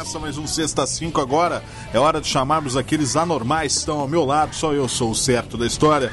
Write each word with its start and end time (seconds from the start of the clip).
Começa 0.00 0.18
mais 0.18 0.38
um 0.38 0.46
Sexta 0.46 0.86
5 0.86 1.20
agora. 1.20 1.62
É 1.92 1.98
hora 1.98 2.22
de 2.22 2.26
chamarmos 2.26 2.74
aqueles 2.74 3.16
anormais 3.16 3.74
que 3.74 3.78
estão 3.80 4.00
ao 4.00 4.08
meu 4.08 4.24
lado. 4.24 4.54
Só 4.54 4.72
eu 4.72 4.88
sou 4.88 5.10
o 5.10 5.14
certo 5.14 5.58
da 5.58 5.66
história. 5.66 6.10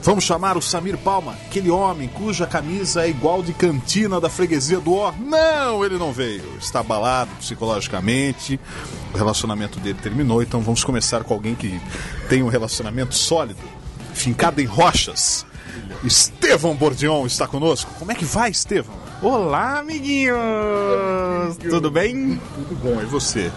Vamos 0.00 0.22
chamar 0.22 0.56
o 0.56 0.62
Samir 0.62 0.96
Palma, 0.96 1.32
aquele 1.32 1.70
homem 1.70 2.06
cuja 2.06 2.46
camisa 2.46 3.04
é 3.04 3.10
igual 3.10 3.42
de 3.42 3.52
cantina 3.52 4.20
da 4.20 4.30
freguesia 4.30 4.78
do 4.78 4.94
Ó. 4.94 5.12
Não, 5.18 5.84
ele 5.84 5.98
não 5.98 6.12
veio. 6.12 6.56
Está 6.60 6.78
abalado 6.78 7.32
psicologicamente. 7.40 8.60
O 9.12 9.18
relacionamento 9.18 9.80
dele 9.80 9.98
terminou, 10.00 10.40
então 10.40 10.60
vamos 10.60 10.84
começar 10.84 11.24
com 11.24 11.34
alguém 11.34 11.56
que 11.56 11.82
tem 12.28 12.44
um 12.44 12.48
relacionamento 12.48 13.16
sólido, 13.16 13.58
fincado 14.14 14.60
em 14.60 14.66
rochas. 14.66 15.44
Estevão 16.04 16.74
Bordion 16.74 17.26
está 17.26 17.46
conosco. 17.46 17.92
Como 17.98 18.10
é 18.10 18.14
que 18.14 18.24
vai, 18.24 18.50
Estevão? 18.50 18.94
Olá, 19.22 19.80
amiguinhos! 19.80 20.36
Tudo 21.68 21.90
bem? 21.90 22.40
Tudo 22.54 22.74
bom, 22.76 23.00
e 23.02 23.04
você? 23.04 23.52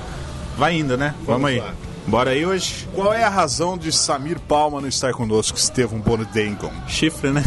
Vai 0.57 0.77
indo, 0.77 0.97
né? 0.97 1.15
Vamos, 1.25 1.49
aí. 1.49 1.59
lá. 1.59 1.73
Bora 2.05 2.31
aí 2.31 2.45
hoje? 2.45 2.87
Qual 2.93 3.13
é 3.13 3.23
a 3.23 3.29
razão 3.29 3.77
de 3.77 3.91
Samir 3.91 4.39
Palma 4.39 4.81
não 4.81 4.89
estar 4.89 5.13
conosco, 5.13 5.57
Estevão 5.57 5.99
Bordengon? 5.99 6.71
Chifre, 6.87 7.31
né? 7.31 7.41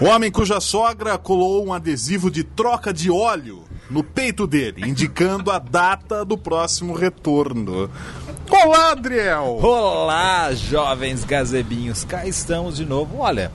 O 0.00 0.04
homem 0.04 0.30
cuja 0.30 0.60
sogra 0.60 1.18
colou 1.18 1.66
um 1.66 1.72
adesivo 1.72 2.30
de 2.30 2.44
troca 2.44 2.92
de 2.92 3.10
óleo 3.10 3.64
no 3.90 4.04
peito 4.04 4.46
dele, 4.46 4.88
indicando 4.88 5.50
a 5.50 5.58
data 5.58 6.24
do 6.24 6.38
próximo 6.38 6.94
retorno. 6.94 7.90
Olá, 8.50 8.92
Adriel! 8.92 9.58
Olá, 9.62 10.52
jovens 10.54 11.22
gazebinhos, 11.22 12.02
cá 12.02 12.26
estamos 12.26 12.76
de 12.76 12.86
novo. 12.86 13.18
Olha, 13.18 13.52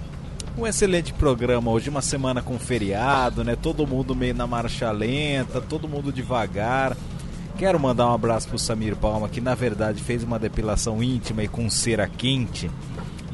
um 0.56 0.68
excelente 0.68 1.12
programa 1.12 1.72
hoje, 1.72 1.90
uma 1.90 2.02
semana 2.02 2.44
com 2.44 2.60
feriado, 2.60 3.44
né? 3.44 3.56
Todo 3.56 3.88
mundo 3.88 4.16
meio 4.16 4.36
na 4.36 4.46
marcha 4.46 4.92
lenta, 4.92 5.60
todo 5.60 5.88
mundo 5.88 6.14
devagar. 6.14 6.96
Quero 7.58 7.80
mandar 7.80 8.08
um 8.08 8.14
abraço 8.14 8.48
pro 8.48 8.60
Samir 8.60 8.96
Palma, 8.96 9.28
que 9.28 9.42
na 9.42 9.56
verdade 9.56 10.02
fez 10.02 10.24
uma 10.24 10.38
depilação 10.38 11.02
íntima 11.02 11.44
e 11.44 11.48
com 11.48 11.70
cera 11.72 12.08
quente. 12.08 12.70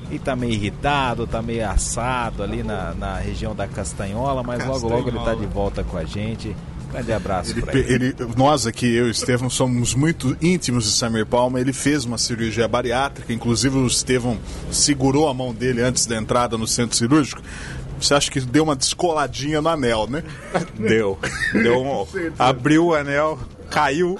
E 0.09 0.17
tá 0.17 0.35
meio 0.37 0.53
irritado, 0.53 1.27
tá 1.27 1.41
meio 1.41 1.69
assado 1.69 2.41
ali 2.41 2.63
na, 2.63 2.93
na 2.93 3.15
região 3.17 3.53
da 3.53 3.67
Castanhola, 3.67 4.43
mas 4.43 4.65
logo 4.65 4.87
logo 4.87 5.09
ele 5.09 5.19
tá 5.19 5.35
de 5.35 5.45
volta 5.45 5.83
com 5.83 5.97
a 5.97 6.05
gente. 6.05 6.55
Grande 6.91 7.13
abraço 7.13 7.51
Ele, 7.51 7.65
ele. 7.87 8.15
nós 8.35 8.65
aqui, 8.65 8.87
eu 8.87 9.05
e 9.05 9.09
o 9.09 9.11
Estevão, 9.11 9.49
somos 9.49 9.93
muito 9.93 10.35
íntimos 10.41 10.85
de 10.85 10.91
Samir 10.91 11.25
Palma. 11.25 11.59
Ele 11.59 11.71
fez 11.71 12.03
uma 12.03 12.17
cirurgia 12.17 12.67
bariátrica, 12.67 13.31
inclusive 13.31 13.77
o 13.77 13.87
Estevão 13.87 14.37
segurou 14.71 15.27
a 15.27 15.33
mão 15.33 15.53
dele 15.53 15.81
antes 15.81 16.05
da 16.05 16.17
entrada 16.17 16.57
no 16.57 16.67
centro 16.67 16.97
cirúrgico. 16.97 17.41
Você 17.99 18.13
acha 18.13 18.31
que 18.31 18.39
deu 18.39 18.63
uma 18.63 18.75
descoladinha 18.75 19.61
no 19.61 19.69
anel, 19.69 20.07
né? 20.09 20.23
Deu. 20.79 21.19
Deu 21.51 21.81
um... 21.81 22.07
Abriu 22.37 22.87
o 22.87 22.95
anel, 22.95 23.37
caiu. 23.69 24.17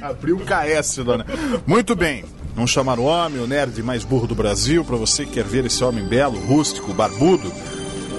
Abriu 0.00 0.36
o 0.36 0.40
KS 0.40 0.96
do 0.96 1.12
anel. 1.12 1.26
Muito 1.66 1.96
bem. 1.96 2.24
Vamos 2.54 2.70
chamar 2.70 2.98
o 2.98 3.04
homem, 3.04 3.40
o 3.40 3.46
nerd 3.46 3.82
mais 3.82 4.04
burro 4.04 4.26
do 4.26 4.34
Brasil, 4.34 4.84
para 4.84 4.96
você 4.96 5.24
que 5.24 5.32
quer 5.32 5.44
ver 5.44 5.64
esse 5.64 5.82
homem 5.82 6.04
belo, 6.04 6.38
rústico, 6.38 6.92
barbudo. 6.92 7.50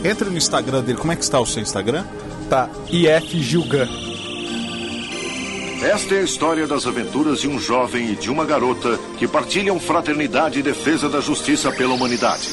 Entre 0.04 0.28
no 0.30 0.38
Instagram 0.38 0.82
dele. 0.82 0.98
Como 0.98 1.14
é 1.14 1.16
que 1.16 1.24
está 1.24 1.40
o 1.40 1.46
seu 1.46 1.62
Instagram? 1.62 2.04
Tá. 2.50 2.70
IF 2.90 3.42
Gilgan. 3.42 3.88
Esta 5.82 6.16
é 6.16 6.20
a 6.20 6.24
história 6.24 6.66
das 6.66 6.88
aventuras 6.88 7.42
de 7.42 7.48
um 7.48 7.60
jovem 7.60 8.12
e 8.12 8.16
de 8.16 8.32
uma 8.32 8.46
garota 8.46 8.98
que 9.18 9.28
partilham 9.28 9.80
fraternidade 9.80 10.60
e 10.60 10.64
defesa 10.64 11.10
da 11.10 11.20
justiça 11.20 11.72
pela 11.72 11.94
humanidade. 11.94 12.48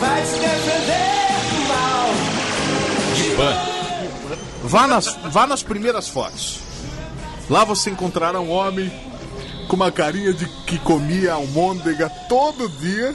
vai 0.00 0.24
se 0.24 0.38
defender 0.38 1.28
do 1.50 1.68
mal. 1.68 2.08
Vá 4.64 4.86
nas, 4.86 5.16
vá 5.30 5.46
nas 5.46 5.62
primeiras 5.62 6.08
fotos. 6.08 6.60
Lá 7.48 7.64
você 7.64 7.90
encontrará 7.90 8.40
um 8.40 8.50
homem 8.50 8.90
com 9.68 9.76
uma 9.76 9.92
carinha 9.92 10.32
de 10.32 10.46
que 10.66 10.78
comia 10.78 11.34
almôndega 11.34 12.08
todo 12.26 12.68
dia 12.70 13.14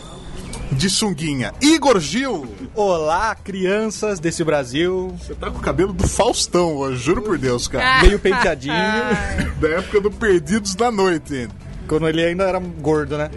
de 0.72 0.88
sunguinha. 0.88 1.52
Igor 1.59 2.00
Gil! 2.00 2.47
Olá, 2.75 3.36
crianças 3.36 4.19
desse 4.19 4.44
Brasil. 4.44 5.16
Você 5.19 5.34
tá 5.34 5.50
com 5.50 5.58
o 5.58 5.62
cabelo 5.62 5.91
do 5.91 6.08
Faustão 6.08 6.78
hoje, 6.78 7.02
juro 7.02 7.24
por 7.24 7.40
Deus, 7.40 7.68
cara. 7.68 8.02
Meio 8.06 8.19
penteadinho, 8.19 8.74
Da 9.59 9.68
época 9.69 10.00
do 10.00 10.12
Perdidos 10.12 10.75
da 10.75 10.91
Noite 10.91 11.50
quando 11.88 12.08
ele 12.08 12.24
ainda 12.24 12.46
era 12.46 12.59
gordo, 12.59 13.18
né? 13.18 13.30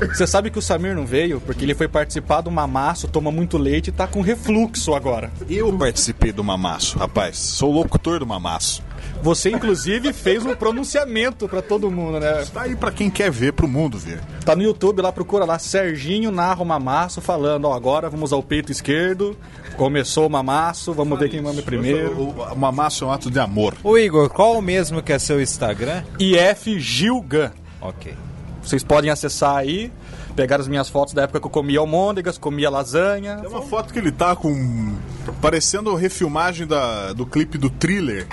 Você 0.00 0.26
sabe 0.26 0.50
que 0.50 0.58
o 0.58 0.62
Samir 0.62 0.94
não 0.94 1.04
veio 1.04 1.40
porque 1.40 1.64
ele 1.64 1.74
foi 1.74 1.86
participar 1.86 2.40
do 2.40 2.50
mamaço, 2.50 3.06
toma 3.06 3.30
muito 3.30 3.58
leite 3.58 3.88
e 3.88 3.92
tá 3.92 4.06
com 4.06 4.22
refluxo 4.22 4.94
agora. 4.94 5.30
Eu 5.48 5.72
participei 5.76 6.32
do 6.32 6.42
Mamaço, 6.42 6.98
rapaz. 6.98 7.38
Sou 7.38 7.70
locutor 7.70 8.18
do 8.18 8.26
Mamaço. 8.26 8.82
Você, 9.22 9.50
inclusive, 9.50 10.12
fez 10.12 10.44
um 10.44 10.54
pronunciamento 10.54 11.48
pra 11.48 11.62
todo 11.62 11.88
mundo, 11.90 12.18
né? 12.18 12.44
Tá 12.52 12.62
aí 12.62 12.74
pra 12.74 12.90
quem 12.90 13.08
quer 13.08 13.30
ver, 13.30 13.52
pro 13.52 13.68
mundo 13.68 13.96
ver. 13.96 14.20
Tá 14.44 14.56
no 14.56 14.62
YouTube, 14.62 15.00
lá 15.00 15.12
procura 15.12 15.44
lá, 15.44 15.60
Serginho 15.60 16.32
narra 16.32 16.60
o 16.60 16.66
mamaço, 16.66 17.20
falando, 17.20 17.66
ó, 17.66 17.72
agora 17.72 18.10
vamos 18.10 18.32
ao 18.32 18.42
peito 18.42 18.72
esquerdo, 18.72 19.36
começou 19.76 20.26
o 20.26 20.30
mamaço, 20.30 20.92
vamos 20.92 21.16
ver 21.18 21.28
quem 21.28 21.40
manda 21.40 21.62
primeiro. 21.62 22.12
O, 22.12 22.30
o 22.52 22.58
Mamaço 22.58 23.04
é 23.04 23.06
um 23.06 23.12
ato 23.12 23.30
de 23.30 23.38
amor. 23.38 23.76
Ô 23.84 23.96
Igor, 23.96 24.28
qual 24.28 24.58
o 24.58 24.62
mesmo 24.62 25.00
que 25.00 25.12
é 25.12 25.18
seu 25.18 25.40
Instagram? 25.40 26.02
IF 26.18 26.80
Gilgan. 26.80 27.52
Ok. 27.80 28.14
Vocês 28.62 28.84
podem 28.84 29.10
acessar 29.10 29.56
aí, 29.56 29.92
pegar 30.36 30.60
as 30.60 30.68
minhas 30.68 30.88
fotos 30.88 31.14
da 31.14 31.22
época 31.22 31.40
que 31.40 31.46
eu 31.46 31.50
comia 31.50 31.80
almôndegas, 31.80 32.38
comia 32.38 32.70
lasanha. 32.70 33.40
É 33.42 33.48
uma 33.48 33.62
foto 33.62 33.92
que 33.92 33.98
ele 33.98 34.12
tá 34.12 34.36
com. 34.36 34.96
parecendo 35.40 35.90
a 35.90 35.98
refilmagem 35.98 36.66
da, 36.66 37.12
do 37.12 37.26
clipe 37.26 37.58
do 37.58 37.68
thriller. 37.68 38.26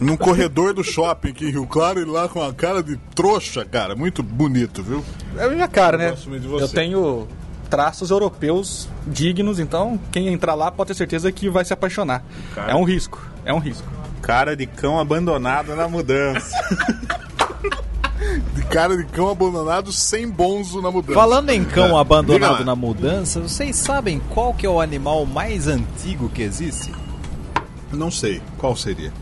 Num 0.00 0.16
corredor 0.16 0.74
do 0.74 0.82
shopping 0.82 1.30
aqui 1.30 1.46
em 1.46 1.50
Rio 1.50 1.66
Claro, 1.66 2.00
ele 2.00 2.10
lá 2.10 2.28
com 2.28 2.42
a 2.42 2.52
cara 2.52 2.82
de 2.82 2.96
trouxa, 3.14 3.64
cara. 3.64 3.94
Muito 3.94 4.22
bonito, 4.22 4.82
viu? 4.82 5.04
É 5.36 5.44
a 5.44 5.48
minha 5.48 5.68
cara, 5.68 5.96
né? 5.96 6.10
você. 6.12 6.64
Eu 6.64 6.68
tenho 6.68 7.28
traços 7.70 8.10
europeus 8.10 8.88
dignos, 9.06 9.58
então 9.58 9.98
quem 10.10 10.28
entrar 10.28 10.54
lá 10.54 10.70
pode 10.70 10.88
ter 10.88 10.94
certeza 10.94 11.32
que 11.32 11.48
vai 11.48 11.64
se 11.64 11.72
apaixonar. 11.72 12.22
É 12.68 12.74
um 12.74 12.84
risco, 12.84 13.24
é 13.44 13.52
um 13.52 13.58
risco. 13.58 13.88
Cara 14.20 14.54
de 14.54 14.66
cão 14.66 15.00
abandonado 15.00 15.74
na 15.74 15.88
mudança. 15.88 16.54
De 18.54 18.62
cara 18.62 18.96
de 18.96 19.04
cão 19.04 19.28
abandonado 19.28 19.92
sem 19.92 20.28
bonzo 20.28 20.80
na 20.80 20.90
mudança. 20.90 21.14
Falando 21.14 21.50
em 21.50 21.64
cão 21.64 21.98
abandonado 21.98 22.64
na 22.64 22.76
mudança, 22.76 23.40
vocês 23.40 23.74
sabem 23.76 24.20
qual 24.30 24.54
que 24.54 24.64
é 24.64 24.68
o 24.68 24.80
animal 24.80 25.26
mais 25.26 25.66
antigo 25.66 26.28
que 26.28 26.42
existe? 26.42 26.92
Não 27.92 28.10
sei. 28.10 28.40
Qual 28.58 28.76
seria? 28.76 29.12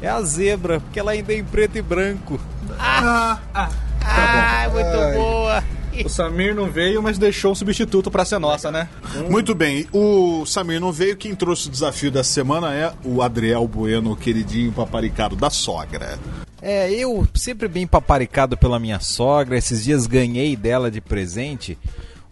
É 0.00 0.08
a 0.08 0.20
zebra, 0.22 0.80
porque 0.80 1.00
ela 1.00 1.12
ainda 1.12 1.32
é 1.32 1.38
em 1.38 1.44
preto 1.44 1.76
e 1.78 1.82
branco. 1.82 2.38
Ah, 2.78 3.38
Ah, 3.54 4.68
muito 4.70 5.18
boa! 5.18 5.64
O 6.04 6.08
Samir 6.10 6.54
não 6.54 6.70
veio, 6.70 7.02
mas 7.02 7.16
deixou 7.16 7.52
um 7.52 7.54
substituto 7.54 8.10
pra 8.10 8.24
ser 8.24 8.38
nossa, 8.38 8.70
né? 8.70 8.86
Muito 9.30 9.54
bem, 9.54 9.86
o 9.92 10.44
Samir 10.44 10.78
não 10.78 10.92
veio. 10.92 11.16
Quem 11.16 11.34
trouxe 11.34 11.68
o 11.68 11.70
desafio 11.70 12.10
dessa 12.10 12.30
semana 12.32 12.74
é 12.74 12.92
o 13.02 13.22
Adriel 13.22 13.66
Bueno, 13.66 14.12
o 14.12 14.16
queridinho 14.16 14.70
paparicado 14.72 15.34
da 15.34 15.48
sogra. 15.48 16.18
É, 16.60 16.90
eu 16.92 17.26
sempre 17.34 17.66
bem 17.66 17.86
paparicado 17.86 18.56
pela 18.58 18.78
minha 18.78 19.00
sogra, 19.00 19.56
esses 19.56 19.84
dias 19.84 20.06
ganhei 20.06 20.54
dela 20.54 20.90
de 20.90 21.00
presente 21.00 21.78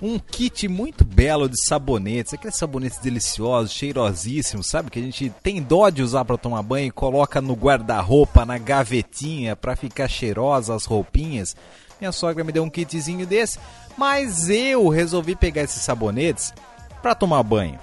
um 0.05 0.19
kit 0.19 0.69
muito 0.69 1.03
belo 1.03 1.49
de 1.49 1.57
sabonetes, 1.65 2.35
aqueles 2.35 2.59
sabonetes 2.59 2.99
deliciosos, 2.99 3.73
cheirosíssimos, 3.73 4.67
sabe? 4.67 4.91
Que 4.91 4.99
a 4.99 5.03
gente 5.03 5.33
tem 5.43 5.63
dó 5.63 5.89
de 5.89 6.03
usar 6.03 6.27
para 6.27 6.37
tomar 6.37 6.63
banho 6.63 6.89
e 6.89 6.91
coloca 6.91 7.41
no 7.41 7.55
guarda-roupa, 7.55 8.45
na 8.45 8.59
gavetinha, 8.59 9.57
para 9.57 9.75
ficar 9.75 10.07
cheirosa 10.07 10.75
as 10.75 10.85
roupinhas. 10.85 11.57
Minha 11.99 12.13
sogra 12.13 12.45
me 12.45 12.53
deu 12.53 12.63
um 12.63 12.69
kitzinho 12.69 13.27
desse, 13.27 13.59
mas 13.97 14.51
eu 14.51 14.91
resolvi 14.91 15.35
pegar 15.35 15.63
esses 15.63 15.81
sabonetes 15.81 16.53
para 17.01 17.15
tomar 17.15 17.43
banho. 17.43 17.79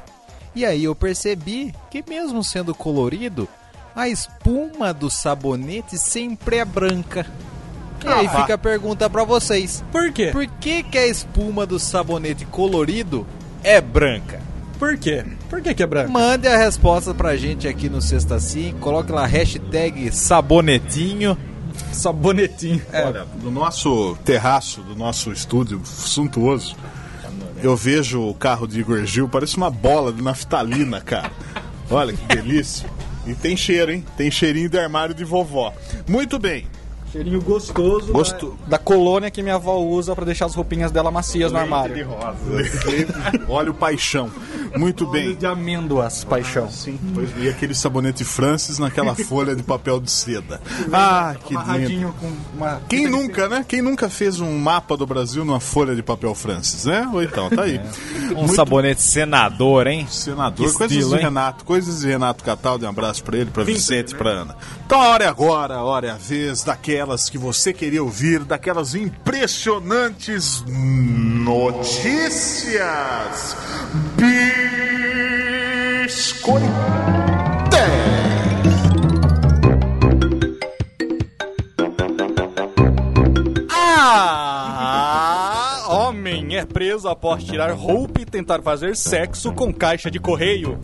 E 0.53 0.63
aí 0.63 0.83
eu 0.83 0.93
percebi 0.93 1.73
que 1.89 2.03
mesmo 2.07 2.43
sendo 2.43 2.75
colorido, 2.75 3.49
a 3.95 4.07
espuma 4.07 4.93
do 4.93 5.09
sabonete 5.09 5.97
sempre 5.97 6.57
é 6.57 6.65
branca. 6.65 7.25
E 8.03 8.07
aí 8.07 8.25
Ah. 8.27 8.41
fica 8.41 8.53
a 8.55 8.57
pergunta 8.57 9.09
pra 9.09 9.23
vocês. 9.23 9.83
Por 9.91 10.11
quê? 10.11 10.27
Por 10.31 10.45
que, 10.47 10.83
que 10.83 10.97
a 10.97 11.07
espuma 11.07 11.65
do 11.65 11.77
sabonete 11.79 12.45
colorido 12.45 13.25
é 13.63 13.79
branca? 13.79 14.39
Por 14.79 14.97
quê? 14.97 15.23
Por 15.49 15.61
que 15.61 15.73
que 15.75 15.83
é 15.83 15.85
branco? 15.85 16.11
Mande 16.11 16.47
a 16.47 16.57
resposta 16.57 17.13
pra 17.13 17.35
gente 17.37 17.67
aqui 17.67 17.87
no 17.89 18.01
Sexta 18.01 18.39
Sim. 18.39 18.73
Coloque 18.79 19.11
lá 19.11 19.25
hashtag 19.27 20.11
sabonetinho. 20.11 21.37
Sabonetinho. 21.91 22.81
É, 22.91 23.05
Olha, 23.05 23.25
no 23.43 23.51
nosso 23.51 24.17
terraço, 24.25 24.81
do 24.81 24.95
nosso 24.95 25.31
estúdio 25.31 25.81
suntuoso, 25.85 26.75
eu 27.61 27.75
vejo 27.75 28.21
o 28.27 28.33
carro 28.33 28.67
de 28.67 28.79
Igor 28.79 29.05
Gil, 29.05 29.29
parece 29.29 29.55
uma 29.57 29.69
bola 29.69 30.11
de 30.11 30.21
naftalina, 30.21 30.99
cara. 31.01 31.31
Olha 31.89 32.13
que 32.13 32.25
delícia. 32.35 32.89
E 33.27 33.35
tem 33.35 33.55
cheiro, 33.55 33.91
hein? 33.91 34.03
Tem 34.17 34.31
cheirinho 34.31 34.67
de 34.69 34.79
armário 34.79 35.13
de 35.13 35.23
vovó. 35.23 35.71
Muito 36.07 36.39
bem. 36.39 36.65
Cheirinho 37.11 37.41
gostoso, 37.41 38.11
Gosto- 38.13 38.57
Da, 38.61 38.77
da 38.77 38.77
colônia 38.77 39.29
que 39.29 39.43
minha 39.43 39.55
avó 39.55 39.77
usa 39.79 40.15
pra 40.15 40.23
deixar 40.25 40.45
as 40.45 40.55
roupinhas 40.55 40.91
dela 40.91 41.11
macias 41.11 41.51
no 41.51 41.57
armário. 41.57 42.07
Olha 43.47 43.71
o 43.71 43.73
paixão. 43.73 44.29
Muito 44.77 45.03
Óleo 45.03 45.11
bem. 45.11 45.35
de 45.35 45.45
amêndoas, 45.45 46.23
paixão. 46.23 46.69
Sim, 46.71 46.97
pois, 47.13 47.29
e 47.37 47.49
aquele 47.49 47.75
sabonete 47.75 48.23
Francis 48.23 48.79
naquela 48.79 49.13
folha 49.25 49.53
de 49.53 49.61
papel 49.63 49.99
de 49.99 50.09
seda. 50.09 50.61
Ah, 50.93 51.35
que 51.45 51.53
lindo. 51.87 52.13
Uma... 52.55 52.81
Quem 52.87 53.07
nunca, 53.07 53.49
né? 53.49 53.65
Quem 53.67 53.81
nunca 53.81 54.09
fez 54.09 54.39
um 54.39 54.57
mapa 54.57 54.95
do 54.95 55.05
Brasil 55.05 55.43
numa 55.43 55.59
folha 55.59 55.93
de 55.93 56.01
papel 56.01 56.33
Francis, 56.33 56.85
né? 56.85 57.09
Ou 57.13 57.21
então, 57.21 57.49
tá 57.49 57.63
aí. 57.63 57.81
Um 58.31 58.47
sabonete 58.47 59.01
senador, 59.01 59.87
hein? 59.87 60.07
Senador, 60.09 60.65
Que 60.67 60.73
coisas 60.73 60.91
estilo, 60.91 61.09
de 61.09 61.15
hein? 61.17 61.21
Renato, 61.23 61.65
coisas 61.65 61.99
de 61.99 62.07
Renato 62.07 62.43
Cataldi, 62.45 62.85
um 62.85 62.89
abraço 62.89 63.21
pra 63.25 63.37
ele, 63.37 63.51
pra 63.51 63.63
Vicente, 63.65 64.15
pra 64.15 64.29
Ana. 64.29 64.55
Então 64.85 65.01
a 65.01 65.09
hora 65.09 65.25
é 65.25 65.27
agora, 65.27 65.75
a 65.75 65.83
hora 65.83 66.07
é 66.07 66.11
a 66.11 66.15
vez 66.15 66.63
daquelas 67.01 67.29
que 67.31 67.37
você 67.37 67.73
queria 67.73 68.03
ouvir, 68.03 68.43
daquelas 68.43 68.93
impressionantes 68.93 70.63
notícias. 70.67 72.77
Biscoitéis. 76.05 76.71
Ah! 83.71 85.85
Homem 85.89 86.55
é 86.55 86.65
preso 86.65 87.09
após 87.09 87.43
tirar 87.43 87.71
roupa 87.71 88.21
e 88.21 88.25
tentar 88.25 88.61
fazer 88.61 88.95
sexo 88.95 89.51
com 89.53 89.73
caixa 89.73 90.11
de 90.11 90.19
correio. 90.19 90.77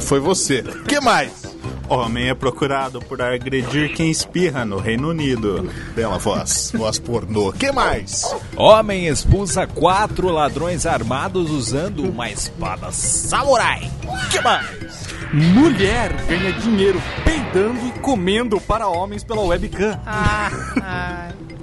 Foi 0.00 0.20
você. 0.20 0.62
que 0.86 1.00
mais? 1.00 1.45
Homem 1.88 2.28
é 2.28 2.34
procurado 2.34 3.00
por 3.00 3.22
agredir 3.22 3.94
quem 3.94 4.10
espirra 4.10 4.64
no 4.64 4.78
Reino 4.78 5.08
Unido. 5.10 5.70
Bela 5.94 6.18
voz, 6.18 6.72
voz 6.76 6.98
pornô. 6.98 7.52
que 7.52 7.70
mais? 7.70 8.24
Homem 8.56 9.06
expulsa 9.06 9.66
quatro 9.66 10.28
ladrões 10.28 10.84
armados 10.84 11.50
usando 11.50 12.02
uma 12.08 12.28
espada 12.30 12.90
samurai. 12.90 13.88
que 14.30 14.40
mais? 14.40 15.06
Mulher 15.32 16.12
ganha 16.26 16.52
dinheiro 16.52 17.00
peidando 17.24 17.86
e 17.86 17.98
comendo 18.00 18.60
para 18.60 18.88
homens 18.88 19.22
pela 19.22 19.42
webcam. 19.42 19.98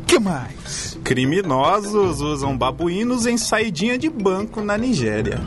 que 0.08 0.20
mais? 0.20 0.98
Criminosos 1.04 2.22
usam 2.22 2.58
babuínos 2.58 3.26
em 3.26 3.38
saidinha 3.38 3.98
de 3.98 4.10
banco 4.10 4.62
na 4.62 4.78
Nigéria. 4.78 5.42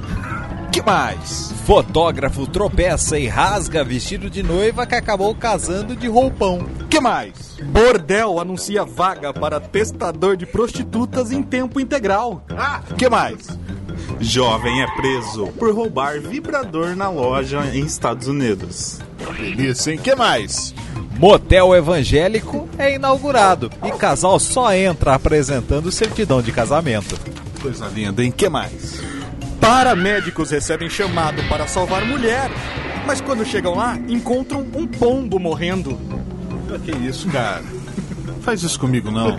Que 0.76 0.82
mais? 0.82 1.55
Fotógrafo 1.64 2.46
tropeça 2.46 3.19
e 3.19 3.26
rasga 3.26 3.82
vestido 3.82 4.28
de 4.28 4.43
noiva 4.43 4.87
que 4.87 4.94
acabou 4.94 5.34
casando 5.34 5.96
de 5.96 6.06
roupão. 6.06 6.69
que 6.90 7.00
mais? 7.00 7.56
Bordel 7.62 8.38
anuncia 8.38 8.84
vaga 8.84 9.32
para 9.32 9.58
testador 9.58 10.37
de 10.37 10.44
prostitutas 10.44 11.32
em 11.32 11.43
tempo 11.43 11.81
integral. 11.81 12.44
Ah, 12.55 12.82
que 12.99 13.08
mais? 13.08 13.58
Jovem 14.20 14.82
é 14.82 14.87
preso 14.96 15.46
por 15.58 15.75
roubar 15.75 16.20
vibrador 16.20 16.94
na 16.94 17.08
loja 17.08 17.64
em 17.73 17.87
Estados 17.87 18.28
Unidos. 18.28 19.00
Isso, 19.56 19.88
hein? 19.88 19.96
que 19.96 20.14
mais? 20.14 20.75
Motel 21.19 21.75
evangélico 21.75 22.69
é 22.76 22.96
inaugurado 22.96 23.70
e 23.82 23.90
casal 23.93 24.38
só 24.38 24.75
entra 24.75 25.14
apresentando 25.14 25.90
certidão 25.90 26.43
de 26.43 26.52
casamento. 26.52 27.19
Coisa 27.62 27.87
linda, 27.87 28.23
hein? 28.23 28.31
que 28.31 28.50
mais? 28.50 29.06
Paramédicos 29.61 30.50
recebem 30.50 30.88
chamado 30.88 31.43
para 31.49 31.67
salvar 31.67 32.05
mulher, 32.05 32.50
mas 33.06 33.20
quando 33.20 33.44
chegam 33.44 33.75
lá, 33.75 33.97
encontram 34.08 34.67
um 34.75 34.87
pombo 34.87 35.38
morrendo. 35.38 35.99
Que 36.85 36.91
isso, 36.97 37.29
cara? 37.29 37.62
Faz 38.43 38.62
isso 38.62 38.79
comigo, 38.79 39.11
não. 39.11 39.38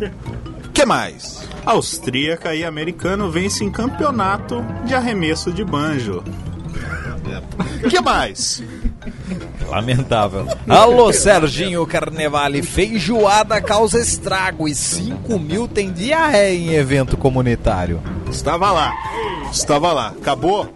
que 0.74 0.86
mais? 0.86 1.48
Austríaca 1.66 2.56
e 2.56 2.64
americano 2.64 3.30
vencem 3.30 3.70
campeonato 3.70 4.64
de 4.86 4.94
arremesso 4.94 5.52
de 5.52 5.64
banjo. 5.64 6.24
que 7.90 8.00
mais? 8.02 8.64
Lamentável. 9.68 10.48
Alô, 10.68 11.12
Serginho 11.12 11.86
Carnevale. 11.86 12.64
Feijoada 12.64 13.62
causa 13.62 14.00
estrago 14.00 14.68
e 14.68 14.74
5 14.74 15.38
mil 15.38 15.68
tem 15.68 15.92
diarreia 15.92 16.58
em 16.58 16.74
evento 16.76 17.18
comunitário. 17.18 18.02
Estava 18.30 18.72
lá. 18.72 18.94
Estava 19.52 19.94
lá. 19.94 20.08
Acabou? 20.20 20.68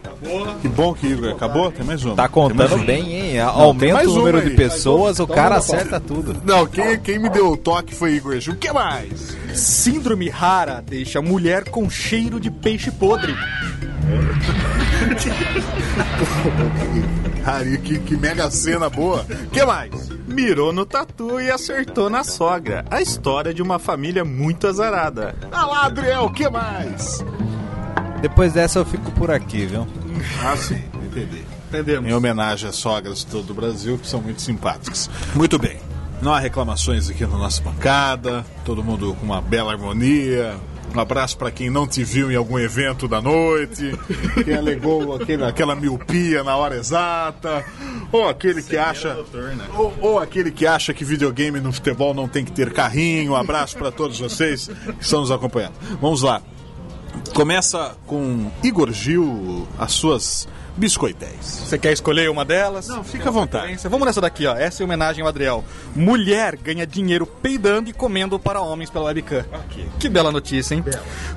Que 0.61 0.67
bom 0.67 0.93
que 0.93 1.07
Igor 1.07 1.31
acabou. 1.31 1.71
Tem 1.71 1.85
mais 1.85 2.03
uma. 2.05 2.15
Tá 2.15 2.27
contando 2.27 2.75
uma. 2.75 2.85
bem, 2.85 3.13
hein? 3.13 3.39
Aumenta 3.39 3.93
mais 3.95 4.07
o 4.07 4.15
número 4.15 4.41
de 4.41 4.51
pessoas, 4.51 5.19
o 5.19 5.27
cara 5.27 5.55
acerta 5.57 5.99
tudo. 5.99 6.35
Não, 6.43 6.67
quem, 6.67 6.99
quem 6.99 7.17
me 7.19 7.29
deu 7.29 7.49
o 7.51 7.57
toque 7.57 7.95
foi 7.95 8.13
Igor. 8.13 8.37
O 8.49 8.55
que 8.55 8.71
mais? 8.71 9.35
Síndrome 9.53 10.29
rara 10.29 10.83
deixa 10.85 11.21
mulher 11.21 11.69
com 11.69 11.89
cheiro 11.89 12.39
de 12.39 12.51
peixe 12.51 12.91
podre. 12.91 13.35
Cara, 17.43 17.65
que, 17.77 17.99
que 17.99 18.15
mega 18.15 18.49
cena 18.51 18.89
boa. 18.89 19.25
que 19.51 19.65
mais? 19.65 20.09
Mirou 20.27 20.71
no 20.71 20.85
tatu 20.85 21.39
e 21.41 21.49
acertou 21.49 22.09
na 22.09 22.23
sogra. 22.23 22.85
A 22.89 23.01
história 23.01 23.53
de 23.53 23.61
uma 23.61 23.79
família 23.79 24.23
muito 24.23 24.67
azarada. 24.67 25.35
Ah 25.51 25.65
lá, 25.65 25.85
Adriel, 25.85 26.25
o 26.25 26.31
que 26.31 26.47
mais? 26.49 27.23
Depois 28.21 28.53
dessa 28.53 28.79
eu 28.79 28.85
fico 28.85 29.11
por 29.11 29.31
aqui, 29.31 29.65
viu? 29.65 29.87
Ah, 30.43 30.55
sim, 30.55 30.81
entendi. 31.03 31.43
Entendemos? 31.69 32.09
Em 32.09 32.13
homenagem 32.13 32.69
às 32.69 32.75
sogras 32.75 33.19
de 33.19 33.27
todo 33.27 33.49
o 33.49 33.53
Brasil, 33.53 33.97
que 33.97 34.07
são 34.07 34.21
muito 34.21 34.41
simpáticas. 34.41 35.09
Muito 35.33 35.57
bem. 35.57 35.79
Não 36.21 36.31
há 36.33 36.39
reclamações 36.39 37.09
aqui 37.09 37.25
na 37.25 37.37
nossa 37.37 37.61
bancada. 37.63 38.45
Todo 38.63 38.83
mundo 38.83 39.15
com 39.15 39.25
uma 39.25 39.41
bela 39.41 39.71
harmonia. 39.71 40.55
Um 40.93 40.99
abraço 40.99 41.37
para 41.37 41.49
quem 41.49 41.69
não 41.69 41.87
te 41.87 42.03
viu 42.03 42.29
em 42.29 42.35
algum 42.35 42.59
evento 42.59 43.07
da 43.07 43.21
noite, 43.21 43.97
quem 44.43 44.55
alegou 44.55 45.15
aquele, 45.15 45.45
aquela 45.45 45.73
miopia 45.73 46.43
na 46.43 46.57
hora 46.57 46.75
exata, 46.75 47.63
ou 48.11 48.27
aquele 48.27 48.61
que 48.61 48.75
acha, 48.75 49.17
ou, 49.73 49.93
ou 50.01 50.19
aquele 50.19 50.51
que 50.51 50.67
acha 50.67 50.93
que 50.93 51.05
videogame 51.05 51.61
no 51.61 51.71
futebol 51.71 52.13
não 52.13 52.27
tem 52.27 52.43
que 52.43 52.51
ter 52.51 52.73
carrinho. 52.73 53.31
Um 53.31 53.35
abraço 53.37 53.77
para 53.77 53.89
todos 53.89 54.19
vocês 54.19 54.67
que 54.67 55.01
estão 55.03 55.21
nos 55.21 55.31
acompanhando. 55.31 55.75
Vamos 56.01 56.21
lá. 56.23 56.41
Começa 57.33 57.95
com 58.05 58.51
Igor 58.61 58.91
Gil, 58.91 59.67
as 59.79 59.93
suas 59.93 60.47
biscoitéis. 60.75 61.63
Você 61.65 61.77
quer 61.77 61.93
escolher 61.93 62.29
uma 62.29 62.43
delas? 62.43 62.87
Não, 62.87 63.03
fica 63.03 63.29
à 63.29 63.31
vontade. 63.31 63.77
Vamos 63.87 64.05
nessa 64.05 64.21
daqui, 64.21 64.45
ó. 64.45 64.55
Essa 64.55 64.81
é 64.81 64.83
em 64.83 64.85
homenagem 64.85 65.21
ao 65.21 65.27
Adriel. 65.27 65.63
Mulher 65.95 66.55
ganha 66.57 66.85
dinheiro 66.85 67.25
peidando 67.25 67.89
e 67.89 67.93
comendo 67.93 68.37
para 68.37 68.61
homens 68.61 68.89
pela 68.89 69.05
webcam. 69.05 69.45
Que 69.99 70.09
bela 70.09 70.31
notícia, 70.31 70.75
hein? 70.75 70.83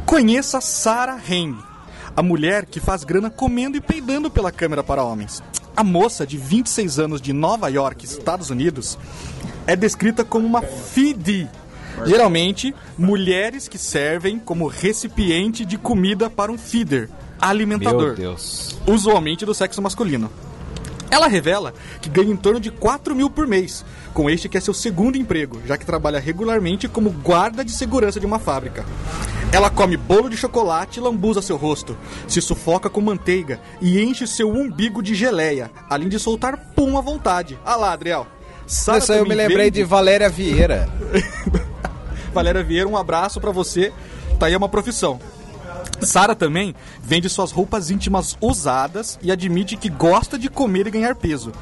Conheça 0.04 0.60
Sarah 0.60 1.20
Hain, 1.28 1.56
a 2.16 2.22
mulher 2.22 2.66
que 2.66 2.80
faz 2.80 3.04
grana 3.04 3.30
comendo 3.30 3.76
e 3.76 3.80
peidando 3.80 4.30
pela 4.30 4.50
câmera 4.52 4.82
para 4.82 5.02
homens. 5.02 5.42
A 5.76 5.82
moça 5.82 6.26
de 6.26 6.36
26 6.36 6.98
anos 6.98 7.20
de 7.20 7.32
Nova 7.32 7.68
York, 7.68 8.04
Estados 8.04 8.50
Unidos, 8.50 8.98
é 9.66 9.74
descrita 9.74 10.24
como 10.24 10.46
uma 10.46 10.62
FIDI. 10.62 11.48
Geralmente, 12.04 12.74
mulheres 12.98 13.68
que 13.68 13.78
servem 13.78 14.38
como 14.38 14.66
recipiente 14.66 15.64
de 15.64 15.78
comida 15.78 16.28
para 16.28 16.50
um 16.52 16.58
feeder, 16.58 17.08
alimentador 17.40 18.08
Meu 18.08 18.14
Deus. 18.14 18.76
usualmente 18.86 19.44
do 19.46 19.54
sexo 19.54 19.80
masculino. 19.80 20.30
Ela 21.10 21.28
revela 21.28 21.72
que 22.00 22.08
ganha 22.08 22.32
em 22.32 22.36
torno 22.36 22.58
de 22.58 22.72
4 22.72 23.14
mil 23.14 23.30
por 23.30 23.46
mês, 23.46 23.84
com 24.12 24.28
este 24.28 24.48
que 24.48 24.58
é 24.58 24.60
seu 24.60 24.74
segundo 24.74 25.16
emprego, 25.16 25.60
já 25.64 25.76
que 25.76 25.86
trabalha 25.86 26.18
regularmente 26.18 26.88
como 26.88 27.10
guarda 27.10 27.64
de 27.64 27.70
segurança 27.70 28.18
de 28.18 28.26
uma 28.26 28.40
fábrica. 28.40 28.84
Ela 29.52 29.70
come 29.70 29.96
bolo 29.96 30.28
de 30.28 30.36
chocolate 30.36 30.98
e 30.98 31.02
lambuza 31.02 31.40
seu 31.40 31.56
rosto, 31.56 31.96
se 32.26 32.40
sufoca 32.40 32.90
com 32.90 33.00
manteiga 33.00 33.60
e 33.80 34.02
enche 34.02 34.26
seu 34.26 34.50
umbigo 34.50 35.00
de 35.00 35.14
geleia, 35.14 35.70
além 35.88 36.08
de 36.08 36.18
soltar 36.18 36.56
pum 36.74 36.98
à 36.98 37.00
vontade. 37.00 37.56
Ah 37.64 37.76
lá, 37.76 37.92
Adriel. 37.92 38.26
Sara 38.66 38.98
Isso 38.98 39.12
eu 39.12 39.24
me 39.26 39.34
lembrei 39.34 39.66
vende- 39.66 39.78
de 39.80 39.84
Valéria 39.84 40.28
Vieira. 40.28 40.88
Valéria 42.34 42.62
Vieira, 42.64 42.88
um 42.88 42.96
abraço 42.96 43.40
pra 43.40 43.52
você. 43.52 43.92
Tá 44.38 44.46
aí 44.46 44.56
uma 44.56 44.68
profissão. 44.68 45.20
Sara 46.02 46.34
também 46.34 46.74
vende 47.00 47.28
suas 47.28 47.52
roupas 47.52 47.90
íntimas 47.90 48.36
usadas 48.40 49.18
e 49.22 49.30
admite 49.30 49.76
que 49.76 49.88
gosta 49.88 50.36
de 50.38 50.50
comer 50.50 50.86
e 50.88 50.90
ganhar 50.90 51.14
peso. 51.14 51.52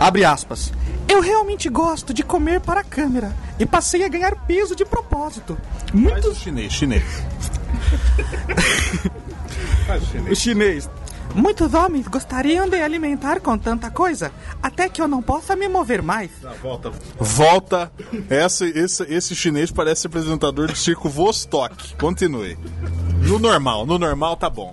Abre 0.00 0.24
aspas. 0.24 0.72
Eu 1.06 1.20
realmente 1.20 1.68
gosto 1.68 2.14
de 2.14 2.22
comer 2.24 2.60
para 2.60 2.80
a 2.80 2.84
câmera 2.84 3.36
e 3.58 3.66
passei 3.66 4.04
a 4.04 4.08
ganhar 4.08 4.34
peso 4.46 4.74
de 4.74 4.84
propósito. 4.84 5.56
Faz 5.86 5.92
Muitos 5.92 6.32
o 6.32 6.34
chinês, 6.34 6.72
chinês. 6.72 7.04
O 9.86 10.00
chinês. 10.06 10.30
o 10.30 10.34
chinês. 10.34 10.90
Muitos 11.34 11.74
homens 11.74 12.06
gostariam 12.06 12.68
de 12.68 12.80
alimentar 12.80 13.40
com 13.40 13.56
tanta 13.58 13.90
coisa, 13.90 14.32
até 14.62 14.88
que 14.88 15.02
eu 15.02 15.08
não 15.08 15.22
possa 15.22 15.56
me 15.56 15.68
mover 15.68 16.02
mais. 16.02 16.30
Volta. 16.62 16.92
Volta. 17.18 17.92
Essa, 18.30 18.66
esse, 18.66 19.02
esse 19.04 19.34
chinês 19.34 19.70
parece 19.70 20.06
apresentador 20.06 20.68
do 20.68 20.76
circo 20.76 21.08
Vostok. 21.08 21.96
Continue. 21.96 22.56
No 23.22 23.38
normal, 23.38 23.86
no 23.86 23.98
normal 23.98 24.36
tá 24.36 24.48
bom. 24.48 24.72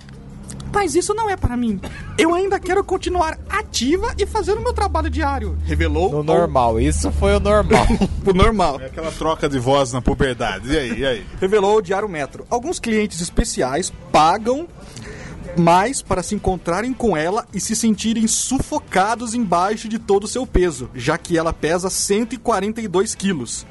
Mas 0.73 0.95
isso 0.95 1.13
não 1.13 1.29
é 1.29 1.35
para 1.35 1.57
mim. 1.57 1.79
Eu 2.17 2.33
ainda 2.33 2.59
quero 2.59 2.83
continuar 2.83 3.37
ativa 3.49 4.13
e 4.17 4.25
fazer 4.25 4.53
o 4.53 4.61
meu 4.61 4.73
trabalho 4.73 5.09
diário. 5.09 5.57
Revelou 5.65 6.09
No 6.09 6.23
normal, 6.23 6.79
isso 6.79 7.11
foi 7.11 7.35
o 7.35 7.39
normal. 7.39 7.85
o 8.25 8.33
normal. 8.33 8.79
É 8.79 8.85
aquela 8.85 9.11
troca 9.11 9.49
de 9.49 9.59
voz 9.59 9.91
na 9.91 10.01
puberdade. 10.01 10.71
E 10.71 10.77
aí, 10.77 10.99
e 10.99 11.05
aí? 11.05 11.25
Revelou 11.41 11.77
o 11.77 11.81
Diário 11.81 12.07
Metro. 12.07 12.45
Alguns 12.49 12.79
clientes 12.79 13.19
especiais 13.19 13.91
pagam 14.11 14.67
mais 15.57 16.01
para 16.01 16.23
se 16.23 16.35
encontrarem 16.35 16.93
com 16.93 17.15
ela 17.15 17.45
e 17.53 17.59
se 17.59 17.75
sentirem 17.75 18.27
sufocados 18.27 19.33
embaixo 19.33 19.87
de 19.87 19.99
todo 19.99 20.23
o 20.23 20.27
seu 20.27 20.45
peso, 20.45 20.89
já 20.95 21.17
que 21.17 21.37
ela 21.37 21.53
pesa 21.53 21.89
142 21.89 23.15
quilos. 23.15 23.65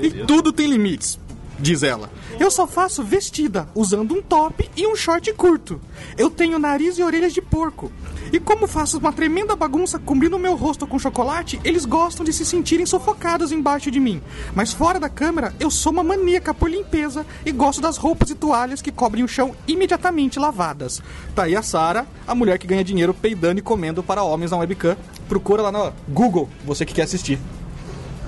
E 0.00 0.10
tudo 0.10 0.52
tem 0.52 0.66
limites, 0.66 1.18
diz 1.58 1.82
ela. 1.82 2.10
Eu 2.38 2.50
só 2.50 2.66
faço 2.66 3.02
vestida, 3.02 3.68
usando 3.74 4.14
um 4.14 4.22
top 4.22 4.68
e 4.76 4.86
um 4.86 4.94
short 4.94 5.32
curto. 5.34 5.80
Eu 6.16 6.30
tenho 6.30 6.58
nariz 6.58 6.98
e 6.98 7.02
orelhas 7.02 7.32
de 7.32 7.40
porco. 7.40 7.90
E 8.32 8.40
como 8.40 8.66
faço 8.66 8.98
uma 8.98 9.12
tremenda 9.12 9.54
bagunça 9.54 9.98
cobrindo 9.98 10.38
meu 10.38 10.56
rosto 10.56 10.86
com 10.86 10.98
chocolate, 10.98 11.60
eles 11.64 11.84
gostam 11.84 12.24
de 12.24 12.32
se 12.32 12.44
sentirem 12.44 12.84
sufocados 12.84 13.52
embaixo 13.52 13.90
de 13.90 14.00
mim. 14.00 14.20
Mas 14.54 14.72
fora 14.72 14.98
da 14.98 15.08
câmera, 15.08 15.54
eu 15.60 15.70
sou 15.70 15.92
uma 15.92 16.02
maníaca 16.02 16.52
por 16.52 16.68
limpeza 16.68 17.24
e 17.44 17.52
gosto 17.52 17.80
das 17.80 17.96
roupas 17.96 18.30
e 18.30 18.34
toalhas 18.34 18.82
que 18.82 18.90
cobrem 18.90 19.24
o 19.24 19.28
chão 19.28 19.54
imediatamente 19.66 20.38
lavadas. 20.38 21.00
Tá 21.34 21.44
aí 21.44 21.54
a 21.54 21.62
Sara, 21.62 22.06
a 22.26 22.34
mulher 22.34 22.58
que 22.58 22.66
ganha 22.66 22.84
dinheiro 22.84 23.14
peidando 23.14 23.60
e 23.60 23.62
comendo 23.62 24.02
para 24.02 24.22
homens 24.22 24.50
na 24.50 24.56
webcam. 24.58 24.96
Procura 25.28 25.62
lá 25.62 25.72
no 25.72 25.92
Google, 26.08 26.48
você 26.64 26.84
que 26.84 26.94
quer 26.94 27.02
assistir. 27.02 27.38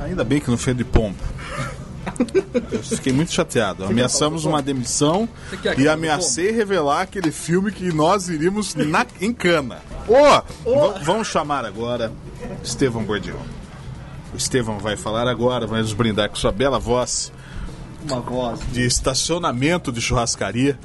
Ainda 0.00 0.22
bem 0.24 0.40
que 0.40 0.50
não 0.50 0.58
fez 0.58 0.76
de 0.76 0.84
pompa. 0.84 1.24
Eu 2.72 2.82
fiquei 2.82 3.12
muito 3.12 3.32
chateado. 3.32 3.84
Ameaçamos 3.84 4.44
uma 4.44 4.60
demissão 4.62 5.28
e 5.76 5.88
ameacei 5.88 6.50
revelar 6.50 7.02
aquele 7.02 7.30
filme 7.32 7.70
que 7.72 7.92
nós 7.92 8.28
iríamos 8.28 8.74
na, 8.74 9.06
em 9.20 9.32
cana. 9.32 9.78
Ô! 10.06 10.14
v- 10.94 11.04
Vamos 11.04 11.28
chamar 11.28 11.64
agora 11.64 12.12
Estevão 12.62 13.02
Bordião. 13.04 13.38
O 14.32 14.36
Estevão 14.36 14.78
vai 14.78 14.96
falar 14.96 15.26
agora, 15.28 15.66
vai 15.66 15.80
nos 15.80 15.92
brindar 15.92 16.28
com 16.28 16.36
sua 16.36 16.52
bela 16.52 16.78
voz 16.78 17.32
Uma 18.08 18.20
voz. 18.20 18.60
de 18.72 18.84
estacionamento 18.86 19.90
de 19.90 20.00
churrascaria. 20.00 20.78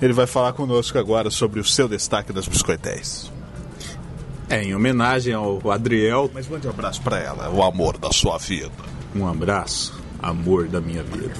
Ele 0.00 0.12
vai 0.12 0.26
falar 0.26 0.52
conosco 0.52 0.98
agora 0.98 1.30
sobre 1.30 1.58
o 1.60 1.64
seu 1.64 1.88
destaque 1.88 2.32
das 2.32 2.46
biscoitéis. 2.48 3.30
É, 4.48 4.62
em 4.62 4.74
homenagem 4.74 5.32
ao 5.34 5.58
Adriel, 5.70 6.30
Mas 6.32 6.46
mande 6.48 6.66
um 6.66 6.70
abraço 6.70 7.02
pra 7.02 7.18
ela, 7.18 7.50
o 7.50 7.62
amor 7.64 7.98
da 7.98 8.12
sua 8.12 8.38
vida. 8.38 8.70
um 9.14 9.26
abraço. 9.26 9.95
Amor 10.22 10.68
da 10.68 10.80
minha 10.80 11.02
vida. 11.02 11.32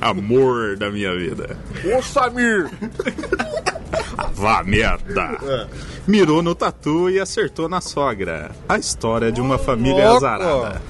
Amor 0.00 0.76
da 0.76 0.90
minha 0.90 1.16
vida. 1.16 1.56
Ô 1.96 2.02
Samir! 2.02 2.70
Vá 4.34 4.62
merda! 4.62 5.68
Mirou 6.06 6.42
no 6.42 6.54
tatu 6.54 7.08
e 7.08 7.18
acertou 7.18 7.68
na 7.68 7.80
sogra. 7.80 8.50
A 8.68 8.78
história 8.78 9.32
de 9.32 9.40
uma 9.40 9.58
família 9.58 10.10
azarada. 10.10 10.82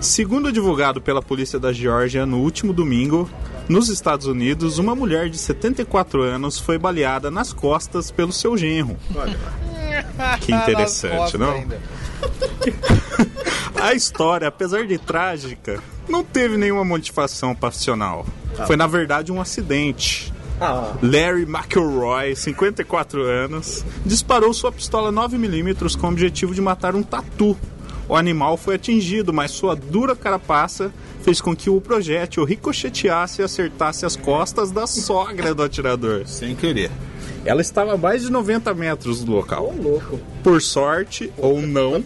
Segundo 0.00 0.50
divulgado 0.50 1.00
pela 1.00 1.20
polícia 1.20 1.58
da 1.58 1.72
Geórgia 1.72 2.24
no 2.24 2.38
último 2.38 2.72
domingo, 2.72 3.28
nos 3.68 3.88
Estados 3.88 4.26
Unidos, 4.26 4.78
uma 4.78 4.94
mulher 4.94 5.28
de 5.28 5.38
74 5.38 6.22
anos 6.22 6.58
foi 6.58 6.78
baleada 6.78 7.30
nas 7.30 7.52
costas 7.52 8.10
pelo 8.10 8.32
seu 8.32 8.56
genro. 8.56 8.96
Que 10.40 10.52
interessante, 10.52 11.38
não? 11.38 11.62
A 13.80 13.94
história, 13.94 14.48
apesar 14.48 14.86
de 14.86 14.98
trágica, 14.98 15.82
não 16.10 16.24
teve 16.24 16.56
nenhuma 16.56 16.84
motivação 16.84 17.54
passional. 17.54 18.26
Foi, 18.66 18.76
na 18.76 18.86
verdade, 18.86 19.32
um 19.32 19.40
acidente. 19.40 20.32
Larry 21.02 21.44
McElroy, 21.44 22.36
54 22.36 23.22
anos, 23.22 23.84
disparou 24.04 24.52
sua 24.52 24.70
pistola 24.70 25.10
9mm 25.10 25.96
com 25.96 26.06
o 26.06 26.10
objetivo 26.10 26.54
de 26.54 26.60
matar 26.60 26.94
um 26.94 27.02
tatu. 27.02 27.56
O 28.06 28.16
animal 28.16 28.56
foi 28.56 28.74
atingido, 28.74 29.32
mas 29.32 29.52
sua 29.52 29.74
dura 29.74 30.16
carapaça 30.16 30.92
fez 31.22 31.40
com 31.40 31.54
que 31.54 31.70
o 31.70 31.80
projétil 31.80 32.44
ricocheteasse 32.44 33.40
e 33.40 33.44
acertasse 33.44 34.04
as 34.04 34.16
costas 34.16 34.70
da 34.70 34.86
sogra 34.86 35.54
do 35.54 35.62
atirador. 35.62 36.26
Sem 36.26 36.54
querer. 36.56 36.90
Ela 37.44 37.60
estava 37.60 37.94
a 37.94 37.96
mais 37.96 38.22
de 38.22 38.30
90 38.30 38.74
metros 38.74 39.24
do 39.24 39.32
local. 39.32 39.72
Por 40.42 40.60
sorte, 40.60 41.32
ou 41.38 41.62
não, 41.62 42.04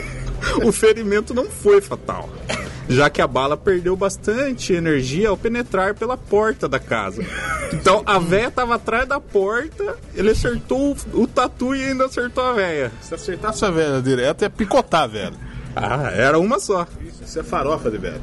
o 0.64 0.72
ferimento 0.72 1.34
não 1.34 1.46
foi 1.46 1.80
fatal, 1.80 2.30
já 2.90 3.08
que 3.08 3.22
a 3.22 3.26
bala 3.26 3.56
perdeu 3.56 3.96
bastante 3.96 4.72
energia 4.72 5.28
ao 5.28 5.36
penetrar 5.36 5.94
pela 5.94 6.16
porta 6.16 6.68
da 6.68 6.80
casa. 6.80 7.24
Então 7.72 8.02
a 8.04 8.18
véia 8.18 8.48
estava 8.48 8.74
atrás 8.74 9.08
da 9.08 9.20
porta, 9.20 9.96
ele 10.14 10.30
acertou 10.30 10.96
o, 11.14 11.22
o 11.22 11.26
tatu 11.26 11.74
e 11.74 11.84
ainda 11.84 12.06
acertou 12.06 12.42
a 12.42 12.52
véia. 12.52 12.90
Se 13.00 13.14
acertar 13.14 13.52
essa 13.52 13.70
velha 13.70 14.02
direto 14.02 14.44
é 14.44 14.48
picotar, 14.48 15.08
velho. 15.08 15.36
Ah, 15.74 16.10
era 16.12 16.36
uma 16.38 16.58
só. 16.58 16.84
Isso 17.24 17.38
é 17.38 17.44
farofa 17.44 17.90
de 17.90 17.98
velho. 17.98 18.20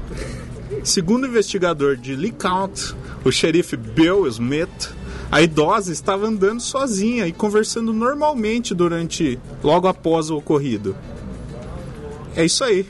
Segundo 0.83 1.23
o 1.23 1.27
investigador 1.27 1.95
de 1.95 2.13
Lee 2.13 2.33
County, 2.33 2.93
o 3.23 3.31
xerife 3.31 3.77
Bill 3.77 4.27
Smith, 4.27 4.93
a 5.31 5.41
idosa 5.41 5.93
estava 5.93 6.27
andando 6.27 6.59
sozinha 6.59 7.25
e 7.25 7.31
conversando 7.31 7.93
normalmente 7.93 8.75
durante 8.75 9.39
logo 9.63 9.87
após 9.87 10.29
o 10.29 10.37
ocorrido. 10.37 10.93
É 12.35 12.43
isso 12.43 12.65
aí. 12.65 12.85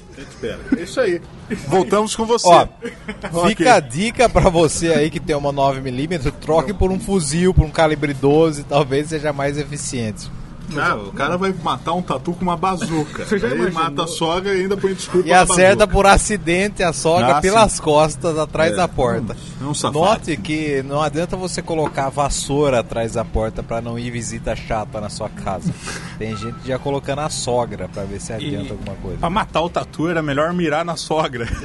É 0.76 0.82
isso 0.82 1.00
aí. 1.00 1.22
Voltamos 1.68 2.16
com 2.16 2.26
você. 2.26 2.48
Ó, 2.48 2.68
Ok. 3.34 3.50
Fica 3.50 3.76
a 3.76 3.80
dica 3.80 4.30
pra 4.30 4.50
você 4.50 4.94
aí 4.94 5.10
que 5.10 5.20
tem 5.20 5.36
uma 5.36 5.54
9mm, 5.54 6.32
troque 6.42 6.74
por 6.74 6.92
um 6.92 7.00
fuzil, 7.00 7.54
por 7.54 7.66
um 7.66 7.70
calibre 7.70 8.14
12, 8.14 8.64
talvez 8.64 9.10
seja 9.10 9.32
mais 9.32 9.58
eficiente. 9.58 10.30
Cara, 10.74 10.96
o 10.98 11.12
cara 11.14 11.38
vai 11.38 11.54
matar 11.64 11.94
um 11.94 12.02
tatu 12.02 12.34
com 12.34 12.42
uma 12.42 12.58
bazuca. 12.58 13.26
Aí 13.32 13.72
mata 13.72 14.04
a 14.04 14.08
sogra 14.08 14.54
e 14.56 14.62
ainda 14.62 14.76
põe 14.78 14.94
desculpa 14.94 15.28
E 15.28 15.32
acerta 15.34 15.78
bazuca. 15.86 15.88
por 15.88 16.06
acidente 16.06 16.84
a 16.84 16.92
sogra 16.94 17.38
Ah, 17.38 17.42
pelas 17.42 17.72
sim. 17.74 17.82
costas 17.82 18.38
atrás 18.38 18.74
É, 18.74 18.76
da 18.76 18.88
porta. 18.88 19.36
é 19.62 19.64
um 19.64 19.74
safado. 19.74 20.00
Note 20.00 20.38
que 20.38 20.84
não 20.84 21.02
adianta 21.02 21.36
você 21.38 21.62
colocar 21.62 22.08
a 22.08 22.10
vassoura 22.10 22.80
atrás 22.80 23.14
da 23.14 23.24
porta 23.26 23.64
pra 23.64 23.80
não 23.82 23.98
ir 23.98 24.12
visita 24.12 24.56
chata 24.56 25.00
na 25.02 25.10
sua 25.10 25.30
casa. 25.30 25.74
Tem 26.20 26.36
gente 26.36 26.58
já 26.66 26.78
colocando 26.78 27.20
a 27.20 27.30
sogra 27.30 27.88
pra 27.88 28.04
ver 28.04 28.20
se 28.20 28.34
adianta 28.34 28.74
alguma 28.74 28.96
coisa. 28.96 29.18
Pra 29.20 29.30
matar 29.30 29.62
o 29.62 29.70
tatu 29.70 30.10
era 30.10 30.22
melhor 30.22 30.52
mirar 30.54 30.84
na 30.84 30.96
sogra. 30.96 31.48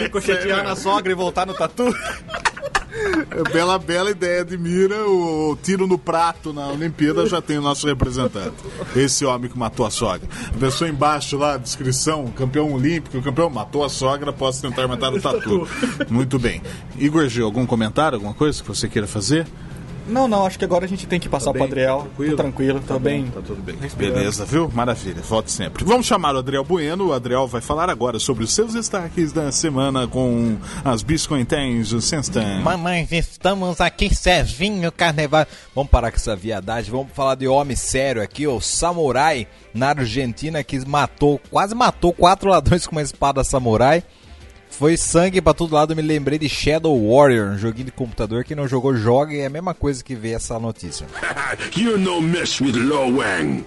Ricochetear 0.00 0.64
na 0.64 0.76
sogra 0.76 1.12
e 1.12 1.14
voltar 1.14 1.46
no 1.46 1.54
tatu. 1.54 1.92
É 3.30 3.50
Bela, 3.52 3.78
bela 3.78 4.10
ideia 4.10 4.44
de 4.44 4.56
mira. 4.56 5.06
O 5.06 5.56
tiro 5.62 5.86
no 5.86 5.98
prato 5.98 6.52
na 6.52 6.68
Olimpíada 6.68 7.26
já 7.26 7.40
tem 7.40 7.58
o 7.58 7.62
nosso 7.62 7.86
representante. 7.86 8.56
Esse 8.94 9.24
homem 9.24 9.50
que 9.50 9.58
matou 9.58 9.86
a 9.86 9.90
sogra. 9.90 10.28
A 10.48 10.58
pessoa 10.58 10.88
embaixo 10.88 11.36
lá, 11.36 11.56
descrição: 11.56 12.26
campeão 12.28 12.72
olímpico, 12.72 13.18
o 13.18 13.22
campeão 13.22 13.48
matou 13.50 13.84
a 13.84 13.88
sogra 13.88 14.30
após 14.30 14.60
tentar 14.60 14.86
matar 14.88 15.12
o 15.12 15.20
tatu. 15.20 15.68
Muito 16.10 16.38
bem. 16.38 16.62
Igor 16.98 17.28
G, 17.28 17.42
algum 17.42 17.66
comentário, 17.66 18.16
alguma 18.16 18.34
coisa 18.34 18.62
que 18.62 18.68
você 18.68 18.88
queira 18.88 19.06
fazer? 19.06 19.46
Não, 20.10 20.26
não, 20.26 20.44
acho 20.44 20.58
que 20.58 20.64
agora 20.64 20.84
a 20.84 20.88
gente 20.88 21.06
tem 21.06 21.20
que 21.20 21.28
passar 21.28 21.52
pro 21.52 21.62
Adriel. 21.62 22.08
Tô 22.16 22.36
tranquilo, 22.36 22.80
tô 22.86 22.98
bem. 22.98 23.26
Tá 23.26 23.40
tudo 23.40 23.62
bem. 23.62 23.76
Beleza, 23.96 24.44
viu? 24.44 24.68
Maravilha. 24.74 25.22
Volte 25.22 25.52
sempre. 25.52 25.84
Vamos 25.84 26.06
chamar 26.06 26.34
o 26.34 26.38
Adriel 26.38 26.64
Bueno. 26.64 27.08
O 27.08 27.12
Adriel 27.12 27.46
vai 27.46 27.60
falar 27.60 27.88
agora 27.88 28.18
sobre 28.18 28.44
os 28.44 28.52
seus 28.52 28.74
destaques 28.74 29.32
da 29.32 29.52
semana 29.52 30.06
com 30.08 30.56
as 30.84 31.02
biscoitens 31.02 31.90
do 31.90 32.00
Senstan. 32.00 32.60
Mamãe, 32.60 33.06
estamos 33.10 33.80
aqui, 33.80 34.14
Serginho 34.14 34.90
Carnaval. 34.90 35.46
Vamos 35.74 35.90
parar 35.90 36.10
com 36.10 36.16
essa 36.16 36.34
viadagem, 36.34 36.90
vamos 36.90 37.12
falar 37.12 37.36
de 37.36 37.46
homem 37.46 37.76
sério 37.76 38.22
aqui, 38.22 38.46
o 38.46 38.60
samurai 38.60 39.46
na 39.72 39.90
Argentina 39.90 40.64
que 40.64 40.84
matou, 40.86 41.40
quase 41.50 41.74
matou 41.74 42.12
quatro 42.12 42.50
ladrões 42.50 42.86
com 42.86 42.92
uma 42.92 43.02
espada 43.02 43.44
samurai. 43.44 44.02
Foi 44.80 44.96
sangue 44.96 45.42
pra 45.42 45.52
todo 45.52 45.74
lado, 45.74 45.92
eu 45.92 45.96
me 45.96 46.00
lembrei 46.00 46.38
de 46.38 46.48
Shadow 46.48 46.96
Warrior, 47.12 47.50
um 47.50 47.58
joguinho 47.58 47.84
de 47.84 47.92
computador. 47.92 48.44
Quem 48.44 48.56
não 48.56 48.66
jogou, 48.66 48.96
joga 48.96 49.34
e 49.34 49.40
é 49.40 49.44
a 49.44 49.50
mesma 49.50 49.74
coisa 49.74 50.02
que 50.02 50.14
ver 50.14 50.30
essa 50.30 50.58
notícia. 50.58 51.06
You 51.76 51.98
no 51.98 52.18
mess 52.22 52.62
with 52.62 52.76
Lo 52.76 53.18
Wang. 53.18 53.62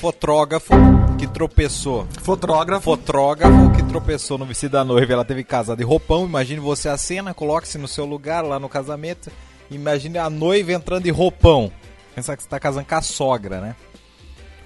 Fotógrafo 0.00 0.72
que 1.18 1.26
tropeçou 1.26 2.06
Fotógrafo. 2.22 2.84
fotógrafo 2.84 3.72
que 3.72 3.82
tropeçou 3.82 4.38
no 4.38 4.46
vestido 4.46 4.70
da 4.70 4.84
noiva. 4.84 5.12
Ela 5.12 5.24
teve 5.24 5.42
casada 5.42 5.78
de 5.78 5.84
roupão. 5.84 6.24
Imagine 6.24 6.60
você 6.60 6.88
a 6.88 6.96
cena, 6.96 7.34
coloque-se 7.34 7.76
no 7.76 7.88
seu 7.88 8.04
lugar 8.04 8.44
lá 8.44 8.60
no 8.60 8.68
casamento. 8.68 9.32
Imagine 9.68 10.18
a 10.18 10.30
noiva 10.30 10.72
entrando 10.72 11.02
de 11.02 11.10
roupão. 11.10 11.72
Pensar 12.14 12.36
que 12.36 12.42
você 12.44 12.46
está 12.46 12.60
casando 12.60 12.86
com 12.86 12.94
a 12.94 13.02
sogra, 13.02 13.60
né? 13.60 13.74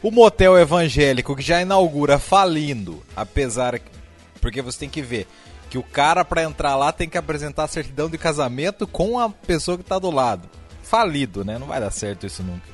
O 0.03 0.11
motel 0.11 0.57
evangélico 0.59 1.35
que 1.35 1.43
já 1.43 1.61
inaugura 1.61 2.19
falindo, 2.19 3.03
apesar. 3.17 3.81
Porque 4.41 4.63
você 4.63 4.79
tem 4.79 4.89
que 4.89 5.03
ver 5.03 5.27
que 5.69 5.77
o 5.77 5.83
cara 5.83 6.25
para 6.25 6.45
entrar 6.45 6.77
lá 6.77 6.93
tem 6.93 7.09
que 7.09 7.19
apresentar 7.19 7.65
a 7.65 7.69
certidão 7.69 8.09
de 8.09 8.17
casamento 8.17 8.87
com 8.87 9.19
a 9.19 9.29
pessoa 9.29 9.77
que 9.77 9.85
tá 9.85 9.99
do 9.99 10.11
lado. 10.11 10.49
Falido, 10.83 11.45
né? 11.45 11.59
Não 11.59 11.67
vai 11.67 11.81
dar 11.81 11.91
certo 11.91 12.27
isso 12.27 12.43
nunca. 12.43 12.69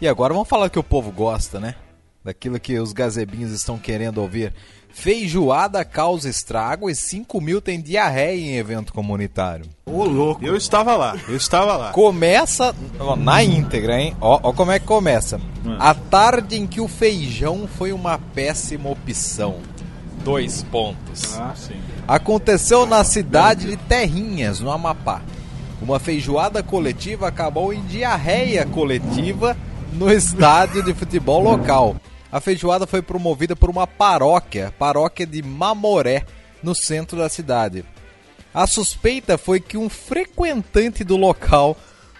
E 0.00 0.08
agora 0.08 0.32
vamos 0.32 0.48
falar 0.48 0.70
que 0.70 0.78
o 0.78 0.82
povo 0.82 1.12
gosta, 1.12 1.60
né? 1.60 1.76
daquilo 2.24 2.58
que 2.58 2.78
os 2.78 2.92
gazebinhos 2.92 3.52
estão 3.52 3.78
querendo 3.78 4.18
ouvir. 4.18 4.54
Feijoada 4.94 5.84
causa 5.84 6.30
estrago 6.30 6.88
e 6.88 6.94
5 6.94 7.40
mil 7.40 7.60
tem 7.60 7.80
diarreia 7.80 8.40
em 8.40 8.56
evento 8.56 8.92
comunitário. 8.92 9.66
Ô, 9.84 10.04
louco. 10.04 10.42
Eu 10.42 10.56
estava 10.56 10.96
lá, 10.96 11.16
eu 11.28 11.36
estava 11.36 11.76
lá. 11.76 11.90
Começa 11.90 12.74
ó, 12.98 13.16
na 13.16 13.42
íntegra, 13.42 14.00
hein? 14.00 14.16
Ó, 14.20 14.38
ó 14.42 14.52
como 14.52 14.70
é 14.70 14.78
que 14.78 14.86
começa. 14.86 15.40
A 15.78 15.92
tarde 15.94 16.56
em 16.56 16.66
que 16.66 16.80
o 16.80 16.88
feijão 16.88 17.66
foi 17.66 17.92
uma 17.92 18.18
péssima 18.18 18.88
opção. 18.88 19.56
Dois 20.22 20.62
pontos. 20.62 21.38
Ah, 21.38 21.52
sim. 21.56 21.76
Aconteceu 22.06 22.86
na 22.86 23.02
cidade 23.04 23.66
de 23.66 23.76
Terrinhas, 23.76 24.60
no 24.60 24.70
Amapá. 24.70 25.20
Uma 25.82 25.98
feijoada 25.98 26.62
coletiva 26.62 27.28
acabou 27.28 27.74
em 27.74 27.82
diarreia 27.82 28.64
coletiva 28.64 29.56
no 29.92 30.10
estádio 30.10 30.82
de 30.84 30.94
futebol 30.94 31.42
local. 31.42 31.96
A 32.34 32.40
feijoada 32.40 32.84
foi 32.84 33.00
promovida 33.00 33.54
por 33.54 33.70
uma 33.70 33.86
paróquia, 33.86 34.74
paróquia 34.76 35.24
de 35.24 35.40
Mamoré, 35.40 36.26
no 36.64 36.74
centro 36.74 37.16
da 37.16 37.28
cidade. 37.28 37.84
A 38.52 38.66
suspeita 38.66 39.38
foi 39.38 39.60
que 39.60 39.76
um 39.76 39.88
frequentante 39.88 41.04
do 41.04 41.16
local 41.16 41.76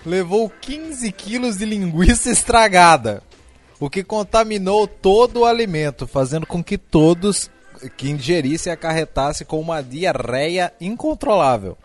levou 0.06 0.49
15 0.49 1.11
quilos 1.11 1.56
de 1.56 1.64
linguiça 1.64 2.30
estragada, 2.30 3.25
o 3.80 3.90
que 3.90 4.04
contaminou 4.04 4.87
todo 4.87 5.40
o 5.40 5.44
alimento, 5.44 6.06
fazendo 6.06 6.47
com 6.47 6.62
que 6.62 6.78
todos 6.78 7.50
que 7.97 8.09
ingerissem 8.09 8.73
acarretasse 8.73 9.44
com 9.44 9.59
uma 9.59 9.83
diarreia 9.83 10.73
incontrolável. 10.80 11.76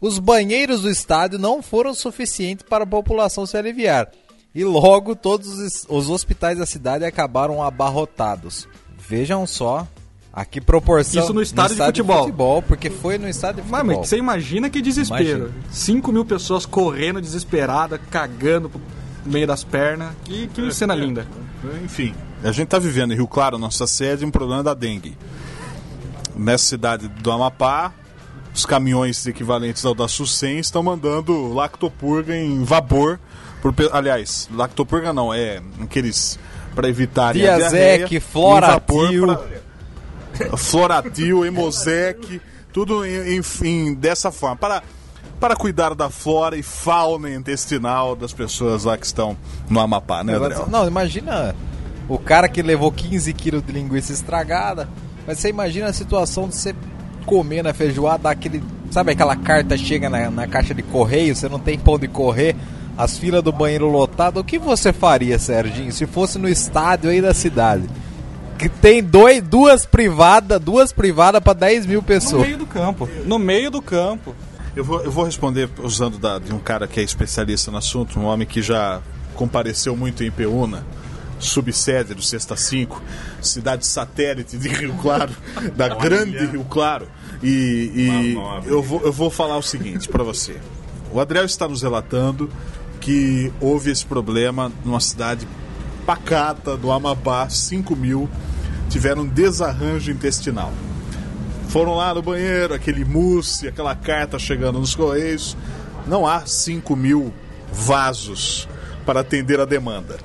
Os 0.00 0.20
banheiros 0.20 0.82
do 0.82 0.90
estádio 0.90 1.40
não 1.40 1.60
foram 1.60 1.92
suficientes 1.92 2.64
para 2.68 2.84
a 2.84 2.86
população 2.86 3.44
se 3.44 3.56
aliviar. 3.56 4.12
E 4.54 4.62
logo 4.64 5.16
todos 5.16 5.58
os, 5.58 5.86
os 5.88 6.10
hospitais 6.10 6.58
da 6.58 6.66
cidade 6.66 7.04
acabaram 7.04 7.62
abarrotados. 7.62 8.68
Vejam 8.96 9.46
só 9.46 9.86
a 10.32 10.44
que 10.44 10.60
proporção. 10.60 11.22
Isso 11.22 11.32
no 11.32 11.42
estádio 11.42 11.76
de 11.92 12.02
futebol. 12.02 12.62
Porque 12.62 12.90
foi 12.90 13.18
no 13.18 13.28
estádio 13.28 13.62
de 13.62 13.70
Mas, 13.70 13.80
futebol. 13.80 14.00
mas 14.00 14.08
você 14.08 14.16
imagina 14.16 14.70
que 14.70 14.80
desespero. 14.80 15.46
Imagina. 15.46 15.64
5 15.70 16.12
mil 16.12 16.24
pessoas 16.24 16.64
correndo 16.66 17.20
desesperada, 17.20 17.98
cagando 17.98 18.68
pro 18.68 18.80
meio 19.24 19.46
das 19.46 19.64
pernas. 19.64 20.12
Que, 20.24 20.46
que 20.48 20.72
cena 20.72 20.94
linda. 20.94 21.26
Enfim, 21.82 22.14
a 22.42 22.52
gente 22.52 22.64
está 22.64 22.78
vivendo 22.78 23.12
em 23.12 23.16
Rio 23.16 23.26
Claro, 23.26 23.58
nossa 23.58 23.86
sede, 23.86 24.24
um 24.24 24.30
problema 24.30 24.62
da 24.62 24.74
dengue. 24.74 25.16
Nessa 26.36 26.64
cidade 26.64 27.08
do 27.08 27.30
Amapá, 27.30 27.92
os 28.54 28.66
caminhões 28.66 29.26
equivalentes 29.26 29.84
ao 29.84 29.94
da 29.94 30.06
Sucem 30.08 30.58
estão 30.58 30.82
mandando 30.82 31.52
lactopurga 31.52 32.36
em 32.36 32.62
vapor. 32.64 33.18
Por, 33.72 33.74
aliás, 33.92 34.46
lactopurga 34.52 35.12
não, 35.12 35.32
é 35.32 35.62
aqueles 35.80 36.38
para 36.74 36.86
evitar 36.88 37.32
Diazec, 37.32 38.20
Floratil. 38.20 39.26
Floratil, 40.56 41.44
Hemosec, 41.46 42.40
tudo 42.72 43.04
em, 43.06 43.40
em- 43.62 43.94
dessa 43.94 44.30
forma. 44.30 44.56
Para, 44.56 44.82
para 45.40 45.56
cuidar 45.56 45.94
da 45.94 46.10
flora 46.10 46.56
e 46.56 46.62
fauna 46.62 47.30
intestinal 47.30 48.14
das 48.14 48.32
pessoas 48.32 48.84
lá 48.84 48.98
que 48.98 49.06
estão 49.06 49.36
no 49.68 49.80
Amapá, 49.80 50.22
né, 50.24 50.36
Adriel? 50.36 50.68
Não, 50.68 50.86
imagina 50.86 51.54
o 52.08 52.18
cara 52.18 52.48
que 52.48 52.60
levou 52.62 52.92
15 52.92 53.32
quilos 53.32 53.64
de 53.64 53.72
linguiça 53.72 54.12
estragada. 54.12 54.88
Mas 55.26 55.38
você 55.38 55.48
imagina 55.48 55.86
a 55.86 55.92
situação 55.92 56.48
de 56.48 56.54
você 56.54 56.74
comer 57.24 57.62
na 57.62 57.72
feijoada, 57.72 58.24
dar 58.24 58.30
aquele. 58.30 58.62
Sabe 58.90 59.12
aquela 59.12 59.34
carta 59.36 59.76
chega 59.76 60.10
na, 60.10 60.30
na 60.30 60.46
caixa 60.46 60.74
de 60.74 60.82
correio, 60.82 61.34
você 61.34 61.48
não 61.48 61.58
tem 61.58 61.78
pão 61.78 61.98
de 61.98 62.06
correr, 62.06 62.54
as 62.96 63.18
filas 63.18 63.42
do 63.42 63.52
banheiro 63.52 63.88
lotado. 63.90 64.38
O 64.40 64.44
que 64.44 64.58
você 64.58 64.92
faria, 64.92 65.38
Serginho, 65.38 65.92
se 65.92 66.06
fosse 66.06 66.38
no 66.38 66.48
estádio 66.48 67.10
aí 67.10 67.20
da 67.20 67.34
cidade? 67.34 67.88
Que 68.58 68.68
tem 68.68 69.02
dois, 69.02 69.42
duas 69.42 69.84
privadas, 69.84 70.60
duas 70.60 70.92
privadas 70.92 71.42
para 71.42 71.52
10 71.54 71.86
mil 71.86 72.00
No 72.00 72.06
pessoas. 72.06 72.42
meio 72.46 72.58
do 72.58 72.66
campo. 72.66 73.08
No 73.26 73.38
meio 73.38 73.70
do 73.70 73.82
campo. 73.82 74.34
Eu 74.76 74.84
vou, 74.84 75.00
eu 75.02 75.10
vou 75.10 75.24
responder 75.24 75.68
usando 75.82 76.18
da- 76.18 76.38
de 76.38 76.52
um 76.52 76.58
cara 76.58 76.86
que 76.86 76.98
é 77.00 77.02
especialista 77.02 77.70
no 77.70 77.78
assunto, 77.78 78.18
um 78.18 78.24
homem 78.24 78.46
que 78.46 78.60
já 78.62 79.00
compareceu 79.34 79.96
muito 79.96 80.22
em 80.24 80.30
Peúna, 80.30 80.84
subsede 81.38 82.14
do 82.14 82.22
Sexta 82.22 82.56
5, 82.56 83.00
cidade 83.40 83.86
satélite 83.86 84.56
de 84.56 84.68
Rio 84.68 84.94
Claro, 85.00 85.32
da 85.76 85.88
grande 85.88 86.44
Rio 86.46 86.64
Claro. 86.64 87.06
E, 87.42 87.92
e 87.94 88.68
eu, 88.68 88.82
vou, 88.82 89.00
eu 89.02 89.12
vou 89.12 89.30
falar 89.30 89.56
o 89.56 89.62
seguinte 89.62 90.08
para 90.08 90.22
você. 90.24 90.56
O 91.12 91.20
Adriel 91.20 91.44
está 91.44 91.68
nos 91.68 91.82
relatando 91.82 92.48
que 93.04 93.52
houve 93.60 93.90
esse 93.90 94.04
problema 94.04 94.72
numa 94.82 94.98
cidade 94.98 95.46
pacata 96.06 96.74
do 96.74 96.90
Amapá, 96.90 97.46
5 97.50 97.94
mil 97.94 98.30
tiveram 98.88 99.26
desarranjo 99.26 100.10
intestinal. 100.10 100.72
Foram 101.68 101.96
lá 101.96 102.14
no 102.14 102.22
banheiro, 102.22 102.72
aquele 102.72 103.04
mousse, 103.04 103.68
aquela 103.68 103.94
carta 103.94 104.38
chegando 104.38 104.80
nos 104.80 104.94
correios. 104.94 105.54
Não 106.06 106.26
há 106.26 106.46
5 106.46 106.96
mil 106.96 107.30
vasos 107.70 108.66
para 109.04 109.20
atender 109.20 109.60
a 109.60 109.66
demanda. 109.66 110.16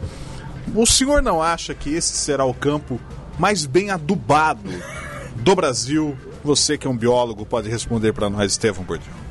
O 0.73 0.85
senhor 0.85 1.21
não 1.21 1.43
acha 1.43 1.73
que 1.73 1.93
esse 1.93 2.13
será 2.13 2.45
o 2.45 2.53
campo 2.53 2.97
mais 3.37 3.65
bem 3.65 3.89
adubado 3.89 4.71
do 5.35 5.53
Brasil? 5.53 6.15
Você 6.45 6.77
que 6.77 6.87
é 6.87 6.89
um 6.89 6.95
biólogo 6.95 7.45
pode 7.45 7.67
responder 7.67 8.13
para 8.13 8.29
nós, 8.29 8.53
Estevão 8.53 8.85
Bordião. 8.85 9.28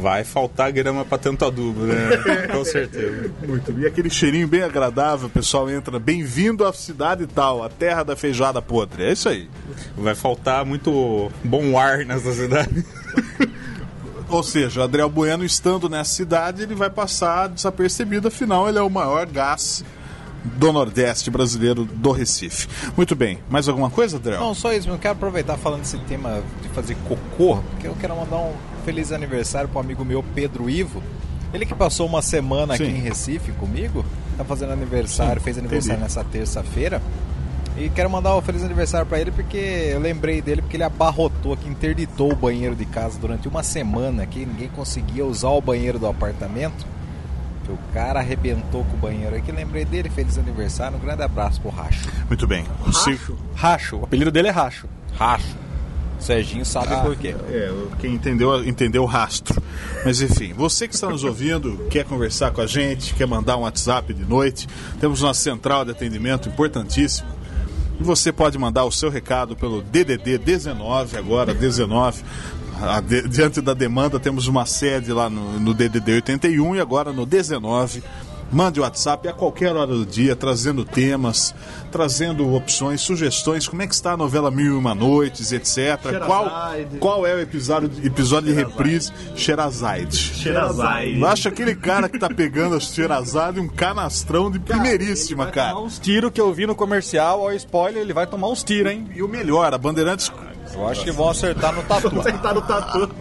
Vai 0.00 0.24
faltar 0.24 0.72
grama 0.72 1.04
pra 1.04 1.18
tanto 1.18 1.44
adubo, 1.44 1.82
né? 1.82 2.48
Com 2.50 2.64
certeza. 2.64 3.30
Muito. 3.46 3.78
E 3.78 3.86
aquele 3.86 4.08
cheirinho 4.08 4.48
bem 4.48 4.62
agradável, 4.62 5.26
o 5.26 5.30
pessoal 5.30 5.68
entra, 5.68 5.98
bem-vindo 5.98 6.64
à 6.64 6.72
cidade 6.72 7.26
tal, 7.26 7.62
a 7.62 7.68
terra 7.68 8.02
da 8.02 8.16
feijada 8.16 8.62
podre. 8.62 9.04
É 9.04 9.12
isso 9.12 9.28
aí. 9.28 9.48
Vai 9.96 10.14
faltar 10.14 10.64
muito 10.64 11.30
bom 11.44 11.78
ar 11.78 11.98
nessa 12.06 12.32
cidade. 12.32 12.84
Ou 14.30 14.42
seja, 14.42 14.80
o 14.80 14.84
Adriel 14.84 15.10
Bueno 15.10 15.44
estando 15.44 15.88
nessa 15.88 16.14
cidade, 16.14 16.62
ele 16.62 16.74
vai 16.74 16.88
passar 16.88 17.48
desapercebido, 17.48 18.28
afinal 18.28 18.68
ele 18.68 18.78
é 18.78 18.82
o 18.82 18.88
maior 18.88 19.26
gás 19.26 19.84
do 20.44 20.72
Nordeste 20.72 21.30
brasileiro 21.30 21.84
do 21.84 22.12
Recife. 22.12 22.68
Muito 22.96 23.14
bem, 23.14 23.40
mais 23.50 23.68
alguma 23.68 23.90
coisa, 23.90 24.16
Adriel? 24.16 24.40
Não, 24.40 24.54
só 24.54 24.72
isso, 24.72 24.88
eu 24.88 24.98
quero 24.98 25.14
aproveitar 25.14 25.58
falando 25.58 25.80
desse 25.80 25.98
tema 25.98 26.42
de 26.62 26.68
fazer 26.68 26.96
cocô, 27.06 27.60
porque 27.70 27.86
eu 27.86 27.96
quero 28.00 28.16
mandar 28.16 28.38
um 28.38 28.54
feliz 28.80 29.12
aniversário 29.12 29.68
pro 29.68 29.78
amigo 29.80 30.04
meu 30.04 30.22
Pedro 30.34 30.68
Ivo. 30.68 31.02
Ele 31.52 31.66
que 31.66 31.74
passou 31.74 32.06
uma 32.06 32.22
semana 32.22 32.74
aqui 32.74 32.84
Sim. 32.84 32.90
em 32.96 33.00
Recife 33.00 33.52
comigo, 33.52 34.04
tá 34.36 34.44
fazendo 34.44 34.72
aniversário, 34.72 35.40
fez 35.40 35.58
aniversário 35.58 36.00
entendi. 36.00 36.02
nessa 36.16 36.24
terça-feira. 36.24 37.02
E 37.76 37.88
quero 37.88 38.10
mandar 38.10 38.36
um 38.36 38.42
feliz 38.42 38.62
aniversário 38.62 39.06
pra 39.06 39.18
ele 39.20 39.30
porque 39.30 39.56
eu 39.92 40.00
lembrei 40.00 40.42
dele 40.42 40.60
porque 40.62 40.76
ele 40.76 40.84
abarrotou 40.84 41.52
aqui, 41.52 41.68
interditou 41.68 42.32
o 42.32 42.36
banheiro 42.36 42.74
de 42.76 42.84
casa 42.84 43.18
durante 43.18 43.48
uma 43.48 43.62
semana 43.62 44.22
aqui, 44.22 44.44
ninguém 44.44 44.68
conseguia 44.68 45.24
usar 45.24 45.48
o 45.50 45.60
banheiro 45.60 45.98
do 45.98 46.06
apartamento. 46.06 46.86
O 47.68 47.78
cara 47.94 48.18
arrebentou 48.18 48.84
com 48.84 48.96
o 48.96 48.98
banheiro 49.00 49.36
aqui, 49.36 49.52
lembrei 49.52 49.84
dele, 49.84 50.10
feliz 50.10 50.36
aniversário, 50.36 50.96
um 50.96 51.00
grande 51.00 51.22
abraço 51.22 51.60
pro 51.60 51.70
Racho. 51.70 52.08
Muito 52.26 52.44
bem. 52.44 52.64
O 52.84 52.92
se- 52.92 53.16
Racho. 53.54 53.96
O 53.98 54.04
apelido 54.04 54.30
dele 54.32 54.48
é 54.48 54.50
Racho. 54.50 54.88
Racho. 55.16 55.56
Serginho 56.20 56.64
sabe 56.64 56.94
por 57.02 57.16
quê. 57.16 57.34
É, 57.48 57.72
quem 57.98 58.14
entendeu, 58.14 58.64
entendeu 58.66 59.02
o 59.02 59.06
rastro. 59.06 59.60
Mas 60.04 60.20
enfim, 60.20 60.52
você 60.52 60.86
que 60.86 60.94
está 60.94 61.08
nos 61.08 61.24
ouvindo, 61.24 61.86
quer 61.90 62.04
conversar 62.04 62.50
com 62.50 62.60
a 62.60 62.66
gente, 62.66 63.14
quer 63.14 63.26
mandar 63.26 63.56
um 63.56 63.60
WhatsApp 63.62 64.12
de 64.12 64.24
noite, 64.24 64.68
temos 65.00 65.22
uma 65.22 65.34
central 65.34 65.84
de 65.84 65.90
atendimento 65.92 66.48
importantíssima. 66.48 67.28
E 67.98 68.02
você 68.02 68.32
pode 68.32 68.56
mandar 68.58 68.84
o 68.84 68.92
seu 68.92 69.10
recado 69.10 69.54
pelo 69.56 69.82
DDD 69.82 70.38
19, 70.38 71.16
agora 71.16 71.52
19. 71.54 72.22
A 72.80 72.98
de- 73.00 73.28
diante 73.28 73.60
da 73.60 73.74
demanda, 73.74 74.18
temos 74.18 74.46
uma 74.46 74.64
sede 74.64 75.12
lá 75.12 75.28
no, 75.28 75.60
no 75.60 75.74
DDD 75.74 76.12
81 76.14 76.76
e 76.76 76.80
agora 76.80 77.12
no 77.12 77.26
19. 77.26 78.02
Mande 78.52 78.80
o 78.80 78.82
WhatsApp 78.82 79.28
a 79.28 79.32
qualquer 79.32 79.76
hora 79.76 79.86
do 79.86 80.04
dia, 80.04 80.34
trazendo 80.34 80.84
temas, 80.84 81.54
trazendo 81.92 82.52
opções, 82.52 83.00
sugestões, 83.00 83.68
como 83.68 83.82
é 83.82 83.86
que 83.86 83.94
está 83.94 84.12
a 84.12 84.16
novela 84.16 84.50
Mil 84.50 84.74
e 84.74 84.76
Uma 84.76 84.94
Noites, 84.94 85.52
etc. 85.52 85.98
Qual, 86.26 86.50
qual 86.98 87.26
é 87.26 87.34
o 87.34 87.40
episódio, 87.40 87.90
episódio 88.04 88.52
de 88.52 88.54
reprise 88.54 89.12
Sherazade? 89.36 90.34
Eu 91.20 91.26
acho 91.26 91.48
aquele 91.48 91.74
cara 91.74 92.08
que 92.08 92.18
tá 92.18 92.28
pegando 92.28 92.74
a 92.74 92.80
Sherazade 92.80 93.60
um 93.60 93.68
canastrão 93.68 94.50
de 94.50 94.58
primeiríssima, 94.58 95.46
cara. 95.46 95.70
Tomar 95.70 95.86
uns 95.86 95.98
tiros 95.98 96.30
que 96.32 96.40
eu 96.40 96.52
vi 96.52 96.66
no 96.66 96.74
comercial, 96.74 97.40
ó, 97.40 97.52
spoiler, 97.52 98.02
ele 98.02 98.12
vai 98.12 98.26
tomar 98.26 98.48
uns 98.48 98.64
tiros, 98.64 98.90
hein? 98.90 99.08
E 99.14 99.22
o 99.22 99.28
melhor, 99.28 99.72
a 99.72 99.78
Bandeirantes 99.78 100.30
Eu 100.74 100.88
acho 100.88 101.04
que 101.04 101.10
vão 101.12 101.28
acertar 101.28 101.74
no 101.74 101.82
tatu. 101.82 102.10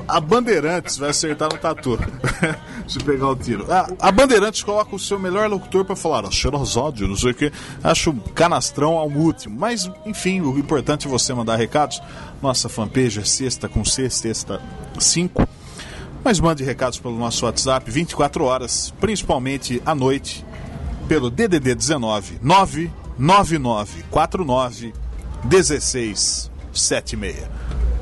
A 0.07 0.19
Bandeirantes 0.19 0.97
vai 0.97 1.09
acertar 1.09 1.49
no 1.51 1.57
tatu. 1.57 1.99
Se 2.88 2.99
pegar 2.99 3.29
o 3.29 3.35
tiro. 3.35 3.65
A, 3.71 3.89
a 3.99 4.12
Bandeirantes 4.12 4.63
coloca 4.63 4.95
o 4.95 4.99
seu 4.99 5.19
melhor 5.19 5.47
locutor 5.49 5.85
pra 5.85 5.95
falar, 5.95 6.25
ó, 6.25 6.31
Xerosódio, 6.31 7.07
não 7.07 7.15
sei 7.15 7.31
o 7.31 7.35
que. 7.35 7.51
Acho 7.83 8.13
canastrão 8.33 8.97
ao 8.97 9.09
último. 9.09 9.59
Mas, 9.59 9.89
enfim, 10.05 10.41
o 10.41 10.57
importante 10.57 11.07
é 11.07 11.09
você 11.09 11.33
mandar 11.33 11.55
recados. 11.55 12.01
Nossa 12.41 12.69
fanpage 12.69 13.19
é 13.19 13.23
sexta 13.23 13.69
com 13.69 13.85
C, 13.85 14.09
sexta 14.09 14.59
5. 14.97 15.47
Mas 16.23 16.39
mande 16.39 16.63
recados 16.63 16.99
pelo 16.99 17.17
nosso 17.17 17.45
WhatsApp 17.45 17.89
24 17.89 18.43
horas, 18.43 18.93
principalmente 18.99 19.81
à 19.85 19.95
noite, 19.95 20.45
pelo 21.07 21.29
DDD 21.29 21.75
19 21.75 22.39
9949 22.41 24.93
1676. 26.80 27.48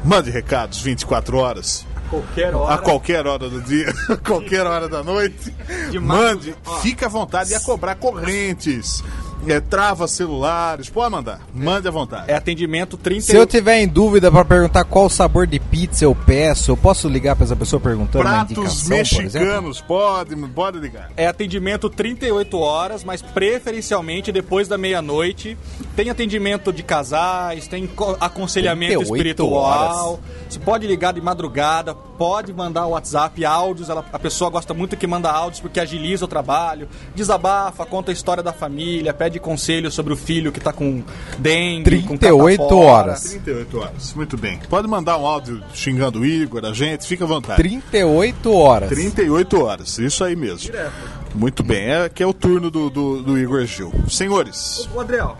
Mande 0.03 0.29
recados 0.31 0.79
24 0.81 1.37
horas. 1.37 1.85
Qualquer 2.09 2.55
A 2.55 2.77
qualquer 2.77 3.27
hora 3.27 3.49
do 3.49 3.61
dia, 3.61 3.93
a 4.07 4.15
qualquer 4.15 4.65
hora 4.65 4.87
da 4.87 5.03
noite. 5.03 5.53
Mande, 6.01 6.55
fique 6.81 7.03
à 7.03 7.09
vontade. 7.09 7.51
Ia 7.51 7.59
cobrar 7.59 7.95
correntes, 7.95 9.03
é, 9.47 9.59
trava 9.59 10.07
celulares. 10.07 10.89
Pode 10.89 11.11
mandar. 11.11 11.41
Mande 11.53 11.87
à 11.87 11.91
vontade. 11.91 12.31
É 12.31 12.35
atendimento 12.35 12.97
30 12.97 13.21
Se 13.21 13.35
eu 13.35 13.45
tiver 13.45 13.79
em 13.81 13.87
dúvida 13.87 14.31
pra 14.31 14.43
perguntar 14.45 14.83
qual 14.85 15.09
sabor 15.09 15.45
de 15.45 15.59
pizza 15.59 16.05
eu 16.05 16.15
peço, 16.15 16.71
eu 16.71 16.77
posso 16.77 17.07
ligar 17.07 17.35
pra 17.35 17.45
essa 17.45 17.55
pessoa 17.55 17.79
perguntando 17.79 18.23
Pratos 18.23 18.87
mexicanos, 18.87 19.81
pode, 19.81 20.35
pode 20.49 20.79
ligar. 20.79 21.11
É 21.15 21.27
atendimento 21.27 21.89
38 21.89 22.57
horas, 22.59 23.03
mas 23.03 23.21
preferencialmente 23.21 24.31
depois 24.31 24.67
da 24.67 24.77
meia-noite. 24.77 25.57
Tem 25.95 26.09
atendimento 26.09 26.71
de 26.71 26.83
casais, 26.83 27.67
tem 27.67 27.87
co- 27.87 28.17
aconselhamento 28.19 28.93
38 28.99 29.15
espiritual. 29.17 30.19
Você 30.49 30.59
pode 30.59 30.87
ligar 30.87 31.13
de 31.13 31.21
madrugada, 31.21 31.93
pode 31.93 32.53
mandar 32.53 32.85
WhatsApp, 32.87 33.43
áudios. 33.45 33.89
ela- 33.89 34.05
a 34.13 34.19
pessoa 34.19 34.49
gosta 34.49 34.73
muito 34.73 34.95
que 34.97 35.05
manda 35.07 35.29
áudios 35.29 35.59
porque 35.59 35.79
agiliza 35.79 36.25
o 36.25 36.27
trabalho. 36.27 36.87
Desabafa, 37.15 37.85
conta 37.85 38.11
a 38.11 38.13
história 38.13 38.41
da 38.41 38.53
família, 38.53 39.13
pede 39.13 39.39
conselho 39.39 39.91
sobre 39.91 40.13
o 40.13 40.15
filho 40.17 40.51
que 40.51 40.59
tá 40.59 40.71
com 40.73 41.03
dengue, 41.37 42.01
com 42.03 42.17
38 42.17 42.57
catapora. 42.63 42.85
horas. 42.91 43.21
38 43.23 43.79
horas. 43.79 44.13
Muito 44.13 44.37
bem. 44.37 44.59
Pode 44.69 44.87
mandar 44.87 45.17
um 45.17 45.25
áudio 45.27 45.61
xingando 45.73 46.19
o 46.19 46.25
Igor, 46.25 46.63
a 46.65 46.73
gente, 46.73 47.05
fica 47.05 47.23
à 47.25 47.27
vontade. 47.27 47.57
38 47.61 48.53
horas. 48.53 48.89
38 48.89 49.61
horas, 49.63 49.97
isso 49.99 50.23
aí 50.23 50.35
mesmo. 50.35 50.71
Muito 51.35 51.61
bem, 51.63 51.89
é 51.91 52.09
que 52.09 52.23
é 52.23 52.25
o 52.25 52.33
turno 52.33 52.71
do, 52.71 52.89
do, 52.89 53.21
do 53.21 53.37
Igor 53.37 53.65
Gil. 53.65 53.91
Senhores, 54.09 54.87
O 54.95 54.99
Adriel. 54.99 55.37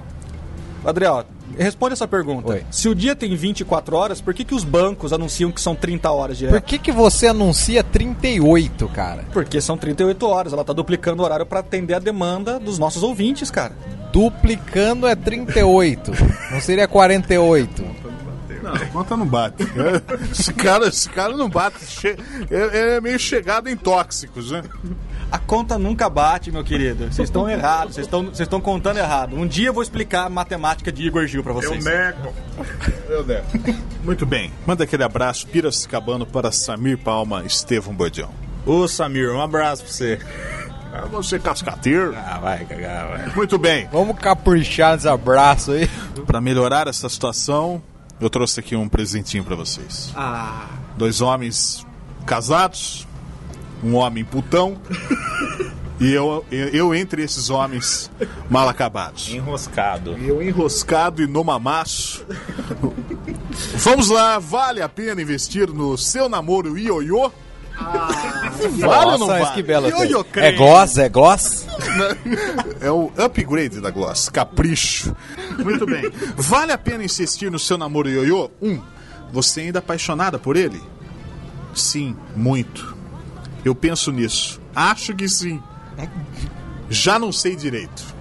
Adriel, 0.85 1.25
responde 1.63 1.93
essa 1.93 2.07
pergunta. 2.07 2.53
Oi. 2.53 2.65
Se 2.71 2.87
o 2.89 2.95
dia 2.95 3.15
tem 3.15 3.35
24 3.35 3.95
horas, 3.95 4.21
por 4.21 4.33
que, 4.33 4.43
que 4.43 4.55
os 4.55 4.63
bancos 4.63 5.13
anunciam 5.13 5.51
que 5.51 5.61
são 5.61 5.75
30 5.75 6.11
horas 6.11 6.37
direto? 6.37 6.53
Por 6.53 6.61
que, 6.61 6.77
que 6.77 6.91
você 6.91 7.27
anuncia 7.27 7.83
38, 7.83 8.87
cara? 8.89 9.25
Porque 9.31 9.59
são 9.61 9.77
38 9.77 10.25
horas. 10.27 10.53
Ela 10.53 10.63
tá 10.63 10.73
duplicando 10.73 11.21
o 11.21 11.25
horário 11.25 11.45
pra 11.45 11.59
atender 11.59 11.93
a 11.93 11.99
demanda 11.99 12.59
dos 12.59 12.77
nossos 12.79 13.03
ouvintes, 13.03 13.51
cara. 13.51 13.75
Duplicando 14.11 15.07
é 15.07 15.15
38. 15.15 16.11
Não 16.51 16.61
seria 16.61 16.87
48. 16.87 17.83
não, 18.63 18.73
a 18.73 18.85
conta 18.87 19.17
não 19.17 19.25
bate. 19.25 19.63
Esse 20.31 20.53
cara, 20.53 20.87
esse 20.87 21.09
cara 21.09 21.35
não 21.35 21.49
bate. 21.49 22.15
É, 22.49 22.95
é 22.95 23.01
meio 23.01 23.19
chegado 23.19 23.69
em 23.69 23.75
tóxicos, 23.75 24.51
né? 24.51 24.63
A 25.31 25.37
conta 25.37 25.77
nunca 25.77 26.09
bate, 26.09 26.51
meu 26.51 26.63
querido. 26.63 27.05
Vocês 27.11 27.27
estão 27.27 27.47
errados. 27.49 27.95
Vocês 27.95 28.07
estão 28.07 28.23
vocês 28.25 28.39
estão 28.41 28.61
contando 28.61 28.97
errado. 28.97 29.35
Um 29.35 29.45
dia 29.45 29.67
eu 29.67 29.73
vou 29.73 29.83
explicar 29.83 30.25
a 30.25 30.29
matemática 30.29 30.91
de 30.91 31.05
Igor 31.05 31.25
Gil 31.27 31.43
pra 31.43 31.53
vocês. 31.53 31.83
nego. 31.83 32.33
Eu 33.09 33.25
nego. 33.25 33.45
Muito 34.03 34.25
bem. 34.25 34.51
Manda 34.65 34.83
aquele 34.85 35.03
abraço 35.03 35.45
piracicabano 35.47 36.25
para 36.25 36.51
Samir 36.51 36.97
Palma 36.97 37.43
Estevão 37.45 37.93
Bodião. 37.93 38.29
Ô 38.65 38.87
Samir, 38.87 39.29
um 39.31 39.41
abraço 39.41 39.83
pra 39.83 39.91
você. 39.91 40.19
Ah, 40.93 41.05
você 41.11 41.37
cascateiro. 41.37 42.15
Ah, 42.15 42.39
vai 42.39 42.65
cagar, 42.65 43.07
vai. 43.09 43.35
Muito 43.35 43.57
bem. 43.57 43.87
Vamos 43.91 44.17
caprichar 44.17 44.93
nesse 44.95 45.07
abraço 45.07 45.71
aí. 45.71 45.89
Para 46.25 46.39
melhorar 46.41 46.87
essa 46.87 47.07
situação, 47.09 47.81
eu 48.19 48.29
trouxe 48.29 48.59
aqui 48.59 48.75
um 48.75 48.87
presentinho 48.89 49.43
para 49.43 49.55
vocês. 49.55 50.11
Ah, 50.15 50.67
Dois 50.97 51.21
homens 51.21 51.85
casados, 52.25 53.06
um 53.83 53.95
homem 53.95 54.23
putão 54.23 54.77
e 55.99 56.11
eu, 56.11 56.45
eu, 56.51 56.93
entre 56.93 57.23
esses 57.23 57.49
homens 57.49 58.11
mal 58.49 58.67
acabados. 58.67 59.29
Enroscado. 59.29 60.15
Eu 60.17 60.41
enroscado 60.41 61.21
e 61.21 61.27
no 61.27 61.43
mamaço. 61.43 62.25
Vamos 63.75 64.09
lá, 64.09 64.39
vale 64.39 64.81
a 64.81 64.89
pena 64.89 65.21
investir 65.21 65.69
no 65.69 65.97
seu 65.97 66.29
namoro 66.29 66.77
ioiô? 66.77 67.31
vale 68.79 69.11
ou 69.11 69.17
não 69.19 69.27
vale? 69.27 69.53
que 69.53 69.61
bela. 69.63 69.87
Ioiô 69.89 70.25
É 70.35 70.51
gloss? 70.51 70.97
É 70.97 71.09
gloss? 71.09 71.67
É 72.81 72.91
o 72.91 73.11
upgrade 73.17 73.79
da 73.81 73.89
Gloss, 73.89 74.29
capricho. 74.29 75.15
Muito 75.57 75.85
bem. 75.85 76.11
Vale 76.35 76.71
a 76.71 76.77
pena 76.77 77.03
insistir 77.03 77.51
no 77.51 77.59
seu 77.59 77.77
namoro 77.77 78.09
ioiô? 78.09 78.49
Um, 78.61 78.79
você 79.31 79.61
ainda 79.61 79.79
é 79.79 79.81
apaixonada 79.81 80.37
por 80.39 80.55
ele? 80.55 80.81
Sim, 81.73 82.15
muito. 82.35 82.96
Eu 83.65 83.75
penso 83.75 84.11
nisso. 84.11 84.61
Acho 84.75 85.13
que 85.15 85.27
sim. 85.27 85.61
Já 86.89 87.17
não 87.19 87.31
sei 87.31 87.55
direito. 87.55 88.15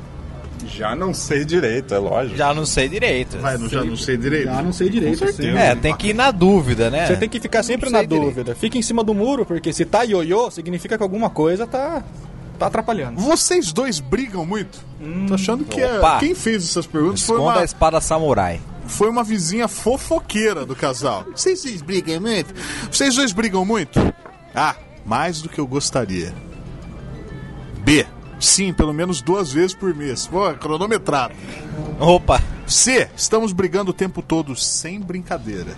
Já 0.69 0.97
não 0.97 1.15
sei 1.15 1.45
direito, 1.45 1.95
é 1.95 1.99
lógico. 1.99 2.37
Já 2.37 2.53
não 2.53 2.67
sei 2.67 2.89
direito. 2.89 3.39
Vai, 3.39 3.57
no 3.57 3.69
já 3.69 3.85
não 3.85 3.97
sei 3.97 4.17
direito? 4.17 4.47
já 4.47 4.63
não 4.63 4.73
sei 4.73 4.89
direito. 4.91 5.33
sim. 5.33 5.49
É, 5.51 5.75
tem 5.77 5.95
que 5.95 6.09
ir 6.09 6.15
na 6.15 6.31
dúvida, 6.31 6.91
né? 6.91 7.07
Você 7.07 7.17
tem 7.17 7.29
que 7.29 7.39
ficar 7.39 7.63
sempre 7.63 7.87
Não 7.87 7.93
na 7.93 7.99
sei 8.01 8.07
direito. 8.09 8.27
dúvida. 8.35 8.55
Fica 8.55 8.77
em 8.77 8.83
cima 8.83 9.05
do 9.05 9.15
muro, 9.15 9.47
porque 9.47 9.73
se 9.73 9.85
tá 9.85 10.03
ioiô, 10.03 10.51
significa 10.51 10.97
que 10.97 11.03
alguma 11.03 11.31
coisa 11.31 11.67
tá, 11.67 12.03
tá 12.59 12.67
atrapalhando. 12.67 13.21
Vocês 13.21 13.73
dois 13.73 14.01
brigam 14.01 14.45
muito? 14.45 14.81
Tô 15.29 15.35
achando 15.35 15.65
que 15.65 15.81
é... 15.81 15.99
Opa. 15.99 16.19
quem 16.19 16.35
fez 16.35 16.65
essas 16.65 16.87
perguntas 16.87 17.23
foi 17.23 17.37
Esconda 17.37 17.53
a 17.53 17.59
uma, 17.59 17.65
espada 17.65 18.01
samurai. 18.01 18.61
foi 18.87 19.09
uma 19.09 19.23
vizinha 19.23 19.69
fofoqueira 19.69 20.67
do 20.67 20.75
casal. 20.75 21.25
Vocês 21.35 21.63
dois 21.63 21.81
brigam 21.83 22.21
muito? 22.21 22.53
Vocês 22.91 23.15
dois 23.15 23.33
brigam 23.33 23.65
muito? 23.65 24.01
Ah, 24.55 24.75
mais 25.07 25.41
do 25.41 25.49
que 25.49 25.59
eu 25.59 25.67
gostaria. 25.67 26.35
B. 27.79 28.05
Sim, 28.39 28.73
pelo 28.73 28.93
menos 28.93 29.23
duas 29.23 29.53
vezes 29.53 29.75
por 29.75 29.95
mês. 29.95 30.27
Pô, 30.27 30.53
cronometrado. 30.55 31.33
Opa, 31.99 32.43
C. 32.67 33.09
Estamos 33.17 33.53
brigando 33.53 33.93
o 33.93 33.95
tempo 33.95 34.21
todo 34.21 34.55
sem 34.55 35.01
brincadeira. 35.01 35.75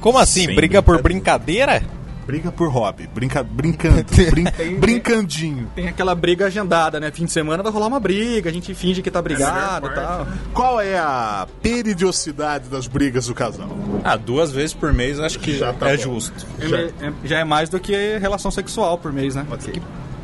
como 0.00 0.18
assim? 0.18 0.46
Sem 0.46 0.54
Briga 0.56 0.82
por 0.82 1.00
brincadeira? 1.02 1.82
Briga 2.28 2.52
por 2.52 2.68
hobby, 2.68 3.08
brinca, 3.14 3.42
brincando, 3.42 4.04
brin, 4.30 4.44
brincandinho. 4.78 5.66
Tem 5.74 5.88
aquela 5.88 6.14
briga 6.14 6.44
agendada, 6.44 7.00
né? 7.00 7.10
Fim 7.10 7.24
de 7.24 7.32
semana 7.32 7.62
vai 7.62 7.72
rolar 7.72 7.86
uma 7.86 7.98
briga, 7.98 8.50
a 8.50 8.52
gente 8.52 8.74
finge 8.74 9.00
que 9.00 9.10
tá 9.10 9.22
brigado 9.22 9.86
e 9.86 9.94
tal. 9.94 10.26
Qual 10.52 10.78
é 10.78 10.98
a 10.98 11.48
peridiosidade 11.62 12.68
das 12.68 12.86
brigas 12.86 13.28
do 13.28 13.34
casal? 13.34 13.70
Ah, 14.04 14.14
duas 14.14 14.52
vezes 14.52 14.74
por 14.74 14.92
mês 14.92 15.18
acho 15.18 15.38
que 15.38 15.56
Já 15.56 15.72
tá 15.72 15.88
é 15.88 15.96
bom. 15.96 16.02
justo. 16.02 16.46
Já, 16.60 16.76
é, 16.78 16.92
já 17.24 17.38
é 17.38 17.44
mais 17.44 17.70
do 17.70 17.80
que 17.80 18.18
relação 18.18 18.50
sexual 18.50 18.98
por 18.98 19.10
mês, 19.10 19.34
né? 19.34 19.46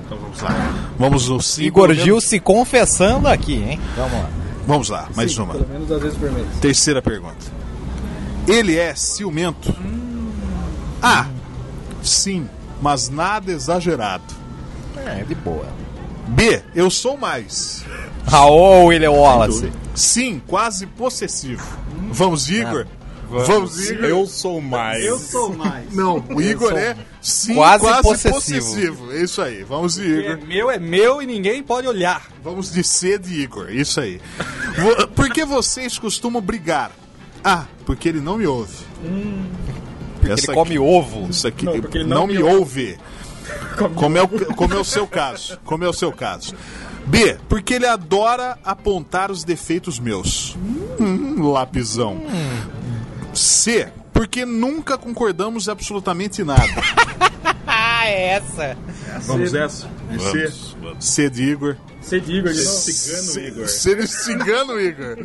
Então 0.04 0.18
vamos 0.18 0.42
lá. 0.42 0.50
Vamos 0.98 1.28
no 1.30 1.40
sim. 1.40 1.62
Igor 1.64 1.84
pelo 1.86 1.94
menos- 1.94 2.04
Gil 2.04 2.20
se 2.20 2.38
confessando 2.38 3.28
aqui, 3.28 3.54
hein? 3.54 3.80
Vamos 3.96 4.12
lá. 4.12 4.30
Vamos 4.66 4.88
lá, 4.90 5.08
mais 5.16 5.38
uma. 5.38 5.54
Pelo 5.54 5.68
menos 5.68 5.88
duas 5.88 6.02
vezes 6.02 6.18
por 6.18 6.30
mês. 6.30 6.46
Terceira 6.60 7.00
pergunta. 7.00 7.46
Ele 8.46 8.76
é 8.76 8.94
ciumento? 8.94 9.74
A. 11.02 11.28
Sim, 12.04 12.48
mas 12.80 13.08
nada 13.08 13.50
exagerado. 13.52 14.24
É, 15.06 15.22
de 15.24 15.34
boa. 15.34 15.66
B. 16.28 16.62
Eu 16.74 16.90
sou 16.90 17.16
mais. 17.16 17.84
Raul 18.26 18.86
William 18.86 19.10
Wallace. 19.12 19.72
Sim, 19.94 20.40
quase 20.46 20.86
possessivo. 20.86 21.66
Vamos, 22.10 22.48
Igor? 22.48 22.86
Vamos, 23.28 23.90
Igor? 23.90 24.04
Eu 24.04 24.26
sou 24.26 24.60
mais. 24.60 25.04
sou 25.30 25.54
mais. 25.54 25.92
Não, 25.92 26.24
o 26.30 26.40
Igor 26.40 26.72
é 26.76 26.96
sim, 27.20 27.54
quase 27.54 27.84
quase, 27.84 28.02
possessivo. 28.02 28.60
possessivo. 28.66 29.12
É 29.12 29.22
isso 29.22 29.42
aí. 29.42 29.62
Vamos 29.64 29.94
de 29.94 30.24
É 30.24 30.32
Igor. 30.32 30.46
meu, 30.46 30.70
é 30.70 30.78
meu 30.78 31.22
e 31.22 31.26
ninguém 31.26 31.62
pode 31.62 31.86
olhar. 31.88 32.28
Vamos 32.42 32.72
de 32.72 32.84
C 32.84 33.18
de 33.18 33.40
Igor. 33.42 33.70
Isso 33.70 34.00
aí. 34.00 34.20
Por 35.14 35.30
que 35.30 35.44
vocês 35.44 35.98
costumam 35.98 36.40
brigar? 36.40 36.92
Ah, 37.42 37.64
porque 37.84 38.08
ele 38.08 38.20
não 38.20 38.38
me 38.38 38.46
ouve. 38.46 38.74
Porque 40.26 40.50
ele 40.50 40.54
come 40.54 40.78
ovo. 40.78 41.28
Isso 41.30 41.46
aqui 41.46 41.64
Não, 41.64 41.80
porque 41.80 41.98
ele 41.98 42.08
não, 42.08 42.20
não 42.20 42.26
me 42.26 42.34
me 42.34 42.42
ouve. 42.42 42.98
Como 43.94 44.16
é, 44.16 44.22
o, 44.22 44.28
como 44.54 44.74
é 44.74 44.78
o 44.78 44.84
seu 44.84 45.06
caso. 45.06 45.58
Como 45.64 45.84
é 45.84 45.88
o 45.88 45.92
seu 45.92 46.10
caso. 46.10 46.54
B, 47.06 47.36
porque 47.48 47.74
ele 47.74 47.86
adora 47.86 48.56
apontar 48.64 49.30
os 49.30 49.44
defeitos 49.44 49.98
meus. 49.98 50.56
Hum, 50.98 51.50
lapizão. 51.50 52.22
C, 53.34 53.88
porque 54.12 54.46
nunca 54.46 54.96
concordamos 54.96 55.68
em 55.68 55.70
absolutamente 55.70 56.42
nada. 56.42 56.62
Ah, 58.04 58.08
é 58.10 58.26
essa. 58.34 58.76
Vamos 59.22 59.54
essa? 59.54 59.88
C. 60.20 60.52
C 61.00 61.30
de 61.30 61.42
Igor. 61.42 61.76
Diga 62.02 62.52
de 62.52 62.62
novo. 62.62 62.76
Cigano 62.76 63.48
Igor. 63.48 63.66
C, 63.68 64.06
cigano 64.06 64.80
Igor. 64.80 65.16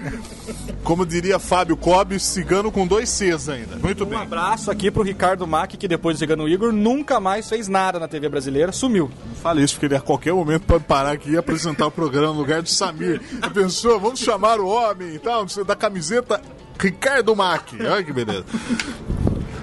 Como 0.81 1.05
diria 1.05 1.37
Fábio 1.37 1.75
Cobb, 1.75 2.17
cigano 2.19 2.71
com 2.71 2.87
dois 2.87 3.09
Cs 3.09 3.49
ainda. 3.49 3.75
Muito 3.75 4.05
Um 4.05 4.07
bem. 4.07 4.17
abraço 4.19 4.71
aqui 4.71 4.89
pro 4.89 5.03
Ricardo 5.03 5.45
Mack, 5.45 5.75
que 5.75 5.89
depois 5.89 6.15
de 6.15 6.21
chegando 6.21 6.43
o 6.43 6.47
Igor, 6.47 6.71
nunca 6.71 7.19
mais 7.19 7.49
fez 7.49 7.67
nada 7.67 7.99
na 7.99 8.07
TV 8.07 8.29
brasileira, 8.29 8.71
sumiu. 8.71 9.11
Fala 9.43 9.61
isso, 9.61 9.73
porque 9.73 9.87
ele 9.87 9.95
a 9.97 10.01
qualquer 10.01 10.33
momento 10.33 10.63
pode 10.63 10.85
parar 10.85 11.11
aqui 11.11 11.31
e 11.31 11.37
apresentar 11.37 11.85
o 11.87 11.91
programa 11.91 12.33
no 12.33 12.39
lugar 12.39 12.61
do 12.61 12.69
Samir. 12.69 13.21
Pensou? 13.53 13.99
Vamos 13.99 14.21
chamar 14.21 14.61
o 14.61 14.67
homem 14.67 15.15
e 15.15 15.19
tal, 15.19 15.45
da 15.67 15.75
camiseta 15.75 16.41
Ricardo 16.79 17.35
Mack. 17.35 17.75
Olha 17.81 18.01
que 18.03 18.13
beleza. 18.13 18.45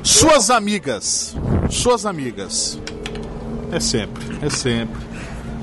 Suas 0.02 0.50
amigas. 0.50 1.34
Suas 1.70 2.04
amigas. 2.04 2.78
É 3.76 3.80
sempre, 3.80 4.24
é 4.42 4.48
sempre. 4.50 5.06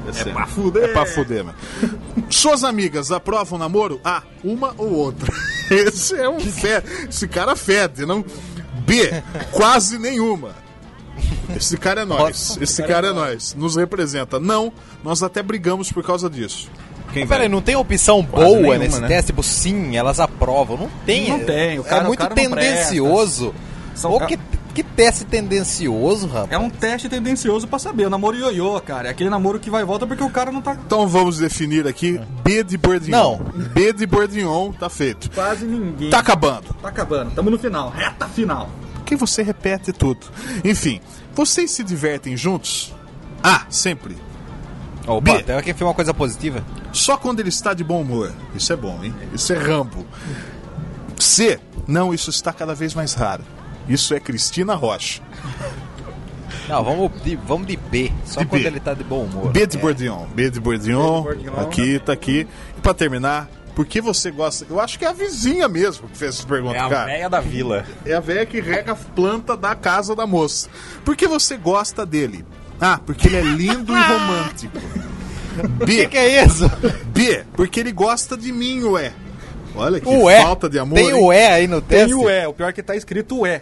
É 0.08 0.24
pra 0.34 0.46
fuder. 0.48 0.84
É 0.84 0.88
pra 0.90 1.06
fuder, 1.06 1.46
mano. 1.46 1.58
Suas 2.30 2.64
amigas 2.64 3.12
aprovam 3.12 3.58
namoro? 3.58 4.00
A. 4.04 4.22
Uma 4.44 4.74
ou 4.78 4.92
outra. 4.92 5.32
Esse 5.72 6.16
é 6.16 6.28
um 6.30 6.40
fé. 6.42 6.84
Esse 7.10 7.28
cara 7.28 7.56
fede, 7.56 8.06
não? 8.06 8.24
B. 8.86 9.10
Quase 9.52 9.98
nenhuma. 9.98 10.52
Esse 11.56 11.78
cara 11.78 12.02
é 12.02 12.06
nós. 12.06 12.58
Esse 12.60 12.84
cara 12.84 13.08
é 13.08 13.14
nós. 13.14 13.56
Nos 13.56 13.76
representa. 13.78 14.40
Não, 14.40 14.74
nós 15.04 15.24
até 15.24 15.42
brigamos 15.42 15.92
por 15.92 16.04
causa 16.04 16.30
disso. 16.30 16.70
Quem 17.14 17.26
Peraí, 17.28 17.48
não 17.48 17.62
tem 17.62 17.76
opção 17.76 18.24
boa 18.24 18.44
nenhuma, 18.50 18.78
nesse 18.78 19.00
né? 19.00 19.08
teste? 19.08 19.28
Tipo, 19.28 19.42
sim, 19.44 19.96
elas 19.96 20.20
aprovam. 20.20 20.78
Não 20.78 20.92
tem. 21.06 21.30
Não 21.30 21.40
tem, 21.46 21.80
o 21.80 21.84
cara- 21.84 22.02
é 22.02 22.04
o 22.04 22.08
muito 22.08 22.20
cara 22.20 22.30
não 22.36 22.36
tendencioso. 22.36 23.54
Ca- 24.20 24.26
que, 24.26 24.40
que 24.74 24.84
teste 24.84 25.24
tendencioso, 25.26 26.28
rapaz. 26.28 26.52
É 26.52 26.58
um 26.58 26.70
teste 26.70 27.08
tendencioso 27.08 27.68
pra 27.68 27.78
saber. 27.78 28.08
O 28.08 28.10
namoro 28.10 28.36
ioiô, 28.36 28.80
cara. 28.82 29.08
É 29.08 29.12
aquele 29.12 29.30
namoro 29.30 29.60
que 29.60 29.70
vai 29.70 29.84
e 29.84 29.86
volta 29.86 30.08
porque 30.08 30.24
o 30.24 30.30
cara 30.30 30.52
não 30.52 30.62
tá 30.62 30.74
Então 30.74 31.08
vamos 31.08 31.38
definir 31.38 31.88
aqui 31.88 32.20
B 32.44 32.64
de 32.64 32.78
Bourdignon. 32.78 33.38
Não. 33.38 33.38
B 33.70 33.94
de 33.94 34.06
Bourdignon, 34.06 34.72
tá 34.72 34.90
feito. 34.90 35.30
quase 35.32 35.66
ninguém. 35.66 36.10
Tá 36.10 36.20
acabando. 36.20 36.74
Tá 36.82 36.90
acabando. 36.90 37.32
Tamo 37.32 37.50
no 37.50 37.60
final. 37.60 37.90
Reta 37.90 38.28
final. 38.28 38.70
Porque 38.96 39.16
você 39.16 39.44
repete 39.44 39.92
tudo. 39.92 40.26
Enfim, 40.64 41.00
vocês 41.34 41.70
se 41.72 41.84
divertem 41.84 42.36
juntos? 42.36 42.94
Ah, 43.44 43.66
sempre. 43.70 44.18
Opa, 45.06 45.34
B. 45.34 45.44
tem 45.44 45.56
aqui 45.56 45.74
foi 45.74 45.86
uma 45.86 45.94
coisa 45.94 46.14
positiva. 46.14 46.64
Só 46.94 47.18
quando 47.18 47.40
ele 47.42 47.50
está 47.50 47.74
de 47.74 47.84
bom 47.84 48.02
humor. 48.02 48.32
Isso 48.56 48.72
é 48.72 48.76
bom, 48.76 49.00
hein? 49.04 49.14
Isso 49.34 49.52
é 49.52 49.58
Rambo. 49.58 50.06
C. 51.20 51.60
Não, 51.88 52.14
isso 52.14 52.30
está 52.30 52.54
cada 52.54 52.74
vez 52.74 52.94
mais 52.94 53.14
raro. 53.14 53.44
Isso 53.88 54.14
é 54.14 54.20
Cristina 54.20 54.76
Rocha. 54.76 55.22
Não, 56.70 56.84
vamos 56.84 57.12
de, 57.24 57.36
vamos 57.36 57.68
de 57.68 57.76
B. 57.78 58.12
Só 58.26 58.40
De 58.42 58.46
quando 58.46 58.62
B. 58.62 58.68
ele 58.68 58.80
tá 58.80 58.94
de 58.94 59.04
bom 59.04 59.24
humor. 59.26 59.52
B 59.52 59.68
de 59.68 59.78
É. 59.78 59.80
Bourdignon. 59.80 60.26
B 60.34 60.50
de. 60.50 60.60
Bourdignon. 60.60 61.26
Aqui, 61.60 62.00
tá 62.00 62.14
aqui. 62.14 62.48
E 62.78 62.82
pra 62.82 62.94
terminar, 62.94 63.50
por 63.76 63.86
que 63.86 64.00
você 64.00 64.32
gosta... 64.32 64.66
Eu 64.70 64.80
acho 64.80 64.98
que 64.98 65.04
é 65.04 65.10
a 65.10 65.14
vizinha 65.14 65.68
mesmo 65.68 66.08
que 66.08 66.18
fez 66.18 66.36
essa 66.38 66.48
pergunta, 66.48 66.76
É 66.78 66.80
a 66.80 66.90
cara. 66.90 67.06
véia 67.06 67.30
da 67.30 67.42
vila. 67.42 67.86
É 68.06 68.14
a 68.14 68.20
velha 68.22 68.46
que 68.46 68.62
rega 68.62 68.94
a 68.94 68.96
planta 68.96 69.58
da 69.58 69.76
casa 69.76 70.16
da 70.16 70.26
moça. 70.26 70.70
Por 71.04 71.16
que 71.18 71.28
você 71.28 71.58
gosta 71.58 72.06
dele? 72.06 72.46
Ah, 72.80 73.00
porque 73.06 73.28
ele 73.28 73.38
é 73.38 73.42
lindo 73.42 73.92
e 73.96 74.00
romântico. 74.02 74.78
O 75.82 75.86
B. 75.86 75.86
que, 75.86 76.08
que 76.08 76.18
é 76.18 76.46
isso? 76.46 76.70
B. 77.08 77.44
Porque 77.56 77.80
ele 77.80 77.92
gosta 77.92 78.38
de 78.38 78.52
mim, 78.52 78.84
ué. 78.84 79.12
Olha 79.76 80.00
que 80.00 80.08
O 80.08 80.30
falta 80.30 80.70
de 80.70 80.78
amor. 80.78 80.96
Tem 80.96 81.08
hein? 81.08 81.14
o 81.14 81.34
E 81.34 81.38
aí 81.48 81.68
no 81.68 81.82
teste? 81.82 82.06
Tem 82.08 82.14
o 82.16 82.30
E. 82.30 82.46
O 82.48 82.54
pior 82.54 82.70
é 82.70 82.74
que 82.74 82.84
tá 82.84 82.96
escrito 82.96 83.40
o 83.40 83.48
E. 83.48 83.62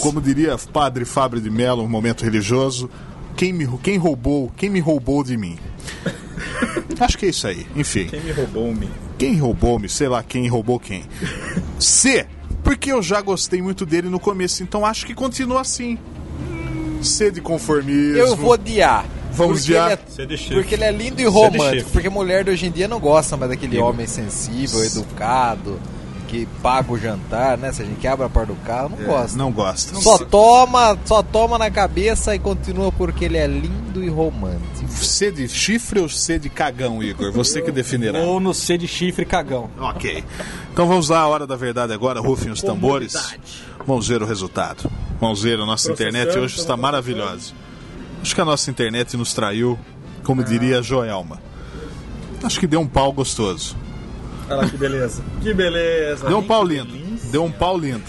Como 0.00 0.20
diria 0.20 0.56
Padre 0.72 1.04
Fábio 1.04 1.40
de 1.40 1.50
Mello, 1.50 1.82
um 1.82 1.88
momento 1.88 2.24
religioso, 2.24 2.90
quem 3.36 3.52
me, 3.52 3.66
quem 3.82 3.96
roubou, 3.96 4.52
quem 4.56 4.68
me 4.68 4.80
roubou 4.80 5.24
de 5.24 5.36
mim? 5.36 5.58
Acho 7.00 7.16
que 7.16 7.26
é 7.26 7.28
isso 7.30 7.46
aí. 7.46 7.66
Enfim, 7.74 8.06
Quem 8.06 8.20
me 8.20 8.32
roubou-me? 8.32 8.88
quem 9.16 9.36
roubou-me, 9.36 9.88
sei 9.88 10.08
lá 10.08 10.22
quem 10.22 10.48
roubou 10.48 10.78
quem. 10.80 11.04
C, 11.78 12.26
porque 12.62 12.92
eu 12.92 13.02
já 13.02 13.20
gostei 13.20 13.60
muito 13.62 13.84
dele 13.86 14.08
no 14.08 14.18
começo, 14.20 14.62
então 14.62 14.84
acho 14.84 15.04
que 15.06 15.14
continua 15.14 15.60
assim. 15.62 15.98
C 17.02 17.30
de 17.30 17.40
conformismo. 17.40 18.18
Eu 18.18 18.36
vou 18.36 18.56
de 18.56 18.82
A. 18.82 19.04
Vamos 19.32 19.60
porque 19.60 19.72
ele 19.72 19.78
é-. 19.78 20.54
Porque 20.54 20.74
ele 20.74 20.84
é 20.84 20.92
lindo 20.92 21.20
e 21.20 21.24
romântico. 21.26 21.90
Porque 21.90 22.08
mulher 22.08 22.44
de 22.44 22.50
hoje 22.50 22.66
em 22.66 22.70
dia 22.70 22.88
não 22.88 23.00
gosta 23.00 23.36
mais 23.36 23.50
daquele 23.50 23.78
homem 23.78 24.06
sensível, 24.06 24.84
educado, 24.84 25.78
que 26.28 26.46
paga 26.62 26.92
o 26.92 26.98
jantar, 26.98 27.58
né? 27.58 27.72
Se 27.72 27.82
a 27.82 27.84
gente 27.84 28.06
abre 28.06 28.24
a 28.24 28.28
porta 28.28 28.52
do 28.52 28.60
carro, 28.60 28.90
não 28.96 29.04
gosta. 29.04 29.34
É, 29.34 29.38
Não 29.38 29.52
gosta. 29.52 29.94
Só 29.96 30.18
toma, 30.18 30.96
só 31.04 31.22
toma 31.22 31.58
na 31.58 31.70
cabeça 31.70 32.34
e 32.34 32.38
continua 32.38 32.92
porque 32.92 33.24
ele 33.24 33.36
é 33.36 33.46
lindo 33.46 34.02
e 34.02 34.08
romântico. 34.08 34.88
C 34.88 35.32
de 35.32 35.48
chifre 35.48 35.98
ou 35.98 36.08
C 36.08 36.38
de 36.38 36.48
cagão, 36.48 37.02
Igor? 37.02 37.32
Você 37.32 37.60
que 37.60 37.72
definirá. 37.72 38.20
Ou 38.20 38.38
no 38.38 38.54
C 38.54 38.78
de 38.78 38.86
chifre 38.86 39.24
cagão. 39.24 39.68
Ok. 39.80 40.22
Então 40.72 40.86
vamos 40.86 41.08
lá, 41.08 41.18
a 41.20 41.26
hora 41.26 41.46
da 41.46 41.56
verdade 41.56 41.92
agora, 41.92 42.20
rufem 42.20 42.52
os 42.52 42.62
tambores. 42.62 43.16
Vamos 43.84 44.06
ver 44.06 44.22
o 44.22 44.26
resultado. 44.26 44.88
Vamos 45.20 45.42
ver, 45.42 45.58
a 45.58 45.66
nossa 45.66 45.90
internet 45.90 46.38
hoje 46.38 46.58
está 46.60 46.76
maravilhosa. 46.76 47.52
Acho 48.22 48.34
que 48.34 48.40
a 48.40 48.44
nossa 48.44 48.70
internet 48.70 49.16
nos 49.16 49.32
traiu, 49.32 49.78
como 50.24 50.44
diria 50.44 50.78
a 50.78 50.82
Joelma. 50.82 51.40
Acho 52.42 52.60
que 52.60 52.66
deu 52.66 52.80
um 52.80 52.86
pau 52.86 53.12
gostoso. 53.12 53.76
Olha 54.46 54.56
lá 54.56 54.68
que 54.68 54.76
beleza. 54.76 55.22
Que 55.42 55.54
beleza. 55.54 56.28
Deu 56.28 56.38
um 56.38 56.42
pau 56.42 56.64
lindo. 56.64 56.92
Deu 57.30 57.44
um 57.44 57.52
pau 57.52 57.78
lindo. 57.78 58.04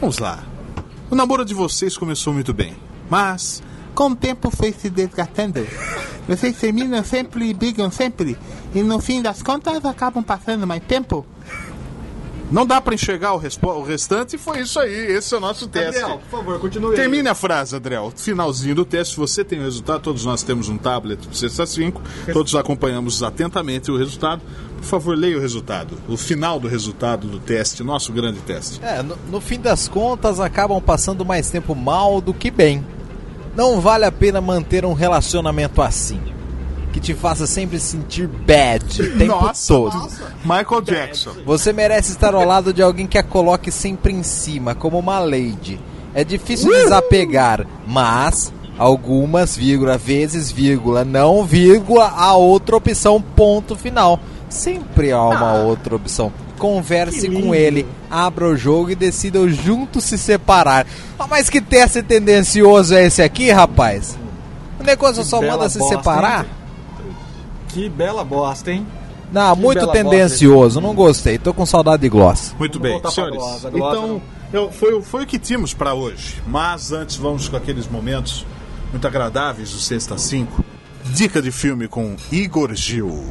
Vamos 0.00 0.18
lá. 0.18 0.42
O 1.10 1.14
namoro 1.14 1.44
de 1.44 1.54
vocês 1.54 1.96
começou 1.96 2.32
muito 2.32 2.52
bem, 2.52 2.74
mas 3.08 3.62
com 3.94 4.10
o 4.10 4.16
tempo 4.16 4.50
foi 4.50 4.72
se 4.72 4.88
desgastando. 4.88 5.66
Vocês 6.26 6.56
terminam 6.58 7.04
sempre 7.04 7.48
e 7.48 7.54
brigam 7.54 7.90
sempre, 7.90 8.36
e 8.74 8.82
no 8.82 9.00
fim 9.00 9.20
das 9.20 9.42
contas 9.42 9.84
acabam 9.84 10.22
passando 10.22 10.66
mais 10.66 10.82
tempo. 10.82 11.26
Não 12.52 12.66
dá 12.66 12.82
pra 12.82 12.94
enxergar 12.94 13.34
o, 13.34 13.40
o 13.62 13.82
restante, 13.82 14.36
foi 14.36 14.60
isso 14.60 14.78
aí. 14.78 14.92
Esse 14.92 15.34
é 15.34 15.38
o 15.38 15.40
nosso 15.40 15.66
teste. 15.66 15.98
Gabriel, 15.98 16.18
por 16.18 16.38
favor, 16.38 16.60
continue. 16.60 16.94
Termine 16.94 17.28
a 17.28 17.34
frase, 17.34 17.74
Adriel. 17.74 18.12
Finalzinho 18.14 18.74
do 18.74 18.84
teste, 18.84 19.16
você 19.16 19.42
tem 19.42 19.58
o 19.58 19.62
resultado, 19.62 20.02
todos 20.02 20.26
nós 20.26 20.42
temos 20.42 20.68
um 20.68 20.76
tablet 20.76 21.26
do 21.26 21.34
Sexta 21.34 21.64
5, 21.64 22.02
todos 22.30 22.54
acompanhamos 22.54 23.22
atentamente 23.22 23.90
o 23.90 23.96
resultado. 23.96 24.42
Por 24.76 24.84
favor, 24.84 25.16
leia 25.16 25.38
o 25.38 25.40
resultado. 25.40 25.96
O 26.08 26.16
final 26.16 26.60
do 26.60 26.68
resultado 26.68 27.26
do 27.26 27.38
teste, 27.38 27.82
nosso 27.82 28.12
grande 28.12 28.40
teste. 28.40 28.84
É, 28.84 29.02
no, 29.02 29.16
no 29.30 29.40
fim 29.40 29.58
das 29.58 29.88
contas 29.88 30.38
acabam 30.38 30.80
passando 30.80 31.24
mais 31.24 31.48
tempo 31.48 31.74
mal 31.74 32.20
do 32.20 32.34
que 32.34 32.50
bem. 32.50 32.84
Não 33.56 33.80
vale 33.80 34.04
a 34.04 34.12
pena 34.12 34.40
manter 34.40 34.84
um 34.84 34.92
relacionamento 34.92 35.80
assim. 35.80 36.20
Que 36.92 37.00
te 37.00 37.14
faça 37.14 37.46
sempre 37.46 37.80
sentir 37.80 38.26
bad 38.28 38.84
o 39.02 39.18
tempo 39.18 39.50
todo. 39.66 40.08
Michael 40.44 40.82
Jackson. 40.82 41.30
Você 41.46 41.72
merece 41.72 42.12
estar 42.12 42.34
ao 42.34 42.44
lado 42.44 42.72
de 42.72 42.82
alguém 42.82 43.06
que 43.06 43.16
a 43.16 43.22
coloque 43.22 43.70
sempre 43.72 44.12
em 44.12 44.22
cima, 44.22 44.74
como 44.74 44.98
uma 44.98 45.18
lady. 45.18 45.80
É 46.14 46.22
difícil 46.22 46.70
desapegar, 46.70 47.66
mas 47.86 48.52
algumas, 48.78 49.56
vírgula, 49.56 49.96
vezes, 49.96 50.50
vírgula, 50.50 51.04
não, 51.04 51.44
vírgula, 51.44 52.08
a 52.08 52.34
outra 52.34 52.76
opção, 52.76 53.22
ponto 53.22 53.74
final. 53.74 54.20
Sempre 54.50 55.12
há 55.12 55.22
uma 55.22 55.54
outra 55.54 55.96
opção. 55.96 56.30
Converse 56.58 57.28
com 57.28 57.54
ele, 57.54 57.86
abra 58.10 58.46
o 58.46 58.56
jogo 58.56 58.90
e 58.90 58.94
decidam 58.94 59.48
juntos 59.48 60.04
se 60.04 60.18
separar. 60.18 60.86
Ah, 61.18 61.26
Mas 61.28 61.48
que 61.48 61.60
teste 61.60 62.02
tendencioso 62.02 62.94
é 62.94 63.06
esse 63.06 63.22
aqui, 63.22 63.50
rapaz? 63.50 64.18
O 64.78 64.84
negócio 64.84 65.24
só 65.24 65.40
bela 65.40 65.56
manda 65.56 65.68
se 65.70 65.78
bosta, 65.78 65.96
separar? 65.96 66.44
hein? 66.44 66.50
Que 67.72 67.88
bela 67.88 68.24
bosta, 68.24 68.70
hein? 68.70 68.86
Não, 69.32 69.54
Que 69.56 69.62
muito 69.62 69.86
tendencioso, 69.88 70.80
não 70.80 70.94
gostei. 70.94 71.38
Tô 71.38 71.54
com 71.54 71.64
saudade 71.64 72.02
de 72.02 72.08
gloss. 72.08 72.54
Muito 72.58 72.78
bem, 72.78 73.00
senhores. 73.10 73.36
glosa. 73.36 73.70
Glosa 73.70 73.96
Então, 73.96 74.22
eu- 74.52 74.70
foi, 74.70 74.92
o- 74.94 75.02
foi 75.02 75.22
o 75.22 75.26
que 75.26 75.38
tínhamos 75.38 75.72
para 75.72 75.94
hoje. 75.94 76.42
Mas 76.46 76.92
antes, 76.92 77.16
vamos 77.16 77.48
com 77.48 77.56
aqueles 77.56 77.88
momentos 77.88 78.44
muito 78.90 79.06
agradáveis 79.06 79.70
do 79.70 79.78
Sexta 79.78 80.18
5. 80.18 80.62
Dica 81.14 81.40
de 81.40 81.50
filme 81.50 81.88
com 81.88 82.14
Igor 82.30 82.74
Gil. 82.74 83.24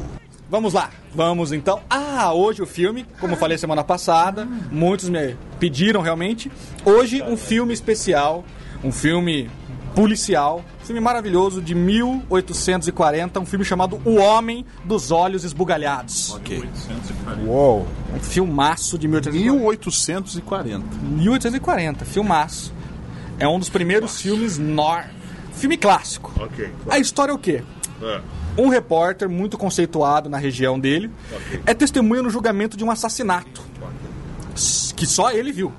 Vamos 0.50 0.74
lá, 0.74 0.90
vamos 1.14 1.52
então. 1.52 1.80
Ah, 1.88 2.34
hoje 2.34 2.60
o 2.60 2.66
filme, 2.66 3.06
como 3.20 3.32
eu 3.34 3.38
falei 3.38 3.56
semana 3.56 3.82
passada, 3.82 4.46
muitos 4.70 5.08
me 5.08 5.34
pediram 5.58 6.02
realmente. 6.02 6.50
Hoje 6.84 7.22
um 7.22 7.36
filme 7.38 7.72
especial, 7.72 8.44
um 8.84 8.92
filme 8.92 9.48
policial, 9.94 10.64
filme 10.84 11.00
maravilhoso 11.00 11.60
de 11.60 11.74
1840, 11.74 13.40
um 13.40 13.46
filme 13.46 13.64
chamado 13.64 14.00
O 14.04 14.16
Homem 14.16 14.64
dos 14.84 15.10
Olhos 15.10 15.44
Esbugalhados. 15.44 16.34
Ok. 16.34 16.62
Uou. 17.46 17.86
Um 18.14 18.20
filmaço 18.20 18.98
de 18.98 19.06
1840. 19.08 19.38
1840. 19.60 20.84
1840, 21.02 22.04
filmaço. 22.04 22.72
É 23.38 23.46
um 23.46 23.58
dos 23.58 23.68
primeiros 23.68 24.20
filmes 24.20 24.58
nor. 24.58 25.04
Filme 25.54 25.76
clássico. 25.76 26.32
Ok. 26.40 26.70
A 26.88 26.98
história 26.98 27.32
é 27.32 27.34
o 27.34 27.38
quê? 27.38 27.62
Um 28.56 28.68
repórter 28.68 29.28
muito 29.28 29.56
conceituado 29.56 30.28
na 30.28 30.36
região 30.38 30.78
dele 30.78 31.10
é 31.64 31.72
testemunha 31.72 32.22
no 32.22 32.30
julgamento 32.30 32.76
de 32.76 32.84
um 32.84 32.90
assassinato 32.90 33.62
que 34.96 35.06
só 35.06 35.30
ele 35.30 35.52
viu. 35.52 35.72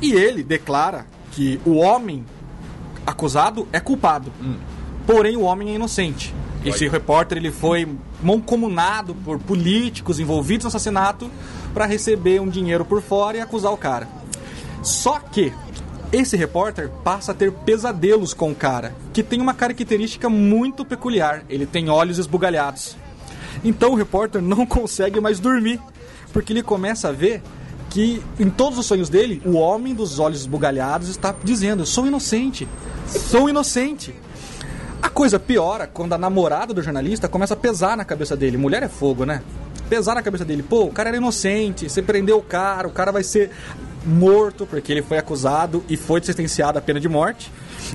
E 0.00 0.12
ele 0.12 0.42
declara 0.42 1.06
que 1.32 1.60
o 1.64 1.74
homem 1.76 2.24
acusado 3.08 3.66
é 3.72 3.80
culpado, 3.80 4.32
porém 5.06 5.36
o 5.36 5.42
homem 5.42 5.70
é 5.70 5.74
inocente. 5.74 6.34
Esse 6.64 6.88
repórter 6.88 7.38
ele 7.38 7.50
foi 7.50 7.88
mancomunado 8.22 9.14
por 9.14 9.38
políticos 9.38 10.18
envolvidos 10.18 10.64
no 10.64 10.68
assassinato 10.68 11.30
para 11.72 11.86
receber 11.86 12.40
um 12.40 12.48
dinheiro 12.48 12.84
por 12.84 13.00
fora 13.00 13.36
e 13.36 13.40
acusar 13.40 13.72
o 13.72 13.76
cara. 13.76 14.08
Só 14.82 15.18
que 15.18 15.52
esse 16.12 16.36
repórter 16.36 16.90
passa 17.04 17.32
a 17.32 17.34
ter 17.34 17.52
pesadelos 17.52 18.34
com 18.34 18.50
o 18.50 18.54
cara, 18.54 18.94
que 19.12 19.22
tem 19.22 19.40
uma 19.40 19.54
característica 19.54 20.28
muito 20.28 20.84
peculiar. 20.84 21.44
Ele 21.48 21.66
tem 21.66 21.88
olhos 21.88 22.18
esbugalhados. 22.18 22.96
Então 23.64 23.92
o 23.92 23.94
repórter 23.94 24.42
não 24.42 24.64
consegue 24.66 25.20
mais 25.20 25.38
dormir, 25.38 25.80
porque 26.32 26.52
ele 26.52 26.62
começa 26.62 27.08
a 27.08 27.12
ver 27.12 27.42
que 27.90 28.22
em 28.38 28.50
todos 28.50 28.78
os 28.78 28.86
sonhos 28.86 29.08
dele, 29.08 29.42
o 29.44 29.54
homem 29.54 29.94
dos 29.94 30.18
olhos 30.18 30.40
esbugalhados 30.40 31.08
está 31.08 31.34
dizendo: 31.42 31.82
"Eu 31.82 31.86
sou 31.86 32.06
inocente. 32.06 32.68
Sou 33.06 33.48
inocente". 33.48 34.14
coisa 35.18 35.36
piora 35.36 35.84
quando 35.88 36.12
a 36.12 36.18
namorada 36.18 36.72
do 36.72 36.80
jornalista 36.80 37.28
começa 37.28 37.54
a 37.54 37.56
pesar 37.56 37.96
na 37.96 38.04
cabeça 38.04 38.36
dele. 38.36 38.56
Mulher 38.56 38.84
é 38.84 38.88
fogo, 38.88 39.26
né? 39.26 39.42
Pesar 39.90 40.14
na 40.14 40.22
cabeça 40.22 40.44
dele. 40.44 40.62
Pô, 40.62 40.84
o 40.84 40.92
cara 40.92 41.08
era 41.08 41.16
inocente, 41.16 41.90
você 41.90 42.00
prendeu 42.00 42.38
o 42.38 42.42
cara, 42.42 42.86
o 42.86 42.92
cara 42.92 43.10
vai 43.10 43.24
ser 43.24 43.50
morto 44.06 44.64
porque 44.64 44.92
ele 44.92 45.02
foi 45.02 45.18
acusado 45.18 45.82
e 45.88 45.96
foi 45.96 46.22
sentenciado 46.22 46.78
à 46.78 46.80
pena 46.80 47.00
de 47.00 47.08
morte. 47.08 47.50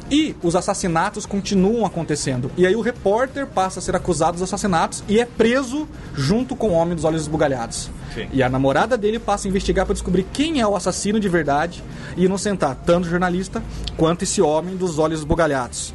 E 0.09 0.35
os 0.43 0.55
assassinatos 0.55 1.25
continuam 1.25 1.85
acontecendo. 1.85 2.51
E 2.57 2.65
aí 2.65 2.75
o 2.75 2.81
repórter 2.81 3.47
passa 3.47 3.79
a 3.79 3.81
ser 3.81 3.95
acusado 3.95 4.33
dos 4.33 4.43
assassinatos 4.43 5.03
e 5.07 5.19
é 5.19 5.25
preso 5.25 5.87
junto 6.13 6.55
com 6.55 6.69
o 6.69 6.73
homem 6.73 6.95
dos 6.95 7.03
olhos 7.03 7.23
esbugalhados. 7.23 7.89
Sim. 8.13 8.27
E 8.31 8.43
a 8.43 8.49
namorada 8.49 8.97
dele 8.97 9.19
passa 9.19 9.47
a 9.47 9.49
investigar 9.49 9.85
para 9.85 9.93
descobrir 9.93 10.25
quem 10.31 10.61
é 10.61 10.67
o 10.67 10.75
assassino 10.75 11.19
de 11.19 11.27
verdade 11.27 11.83
e 12.15 12.25
inocentar 12.25 12.77
tanto 12.85 13.07
o 13.07 13.09
jornalista 13.09 13.63
quanto 13.97 14.23
esse 14.23 14.41
homem 14.41 14.75
dos 14.75 14.99
olhos 14.99 15.19
esbugalhados. 15.19 15.93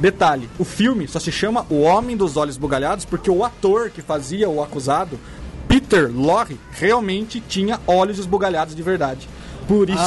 Detalhe, 0.00 0.48
o 0.58 0.64
filme 0.64 1.06
só 1.06 1.20
se 1.20 1.30
chama 1.30 1.66
O 1.68 1.82
Homem 1.82 2.16
dos 2.16 2.38
Olhos 2.38 2.54
Esbugalhados 2.54 3.04
porque 3.04 3.30
o 3.30 3.44
ator 3.44 3.90
que 3.90 4.00
fazia 4.00 4.48
o 4.48 4.62
acusado, 4.62 5.20
Peter 5.68 6.10
Lorre, 6.10 6.58
realmente 6.72 7.38
tinha 7.38 7.78
olhos 7.86 8.18
esbugalhados 8.18 8.74
de 8.74 8.82
verdade. 8.82 9.28
Por 9.70 9.88
isso, 9.88 10.02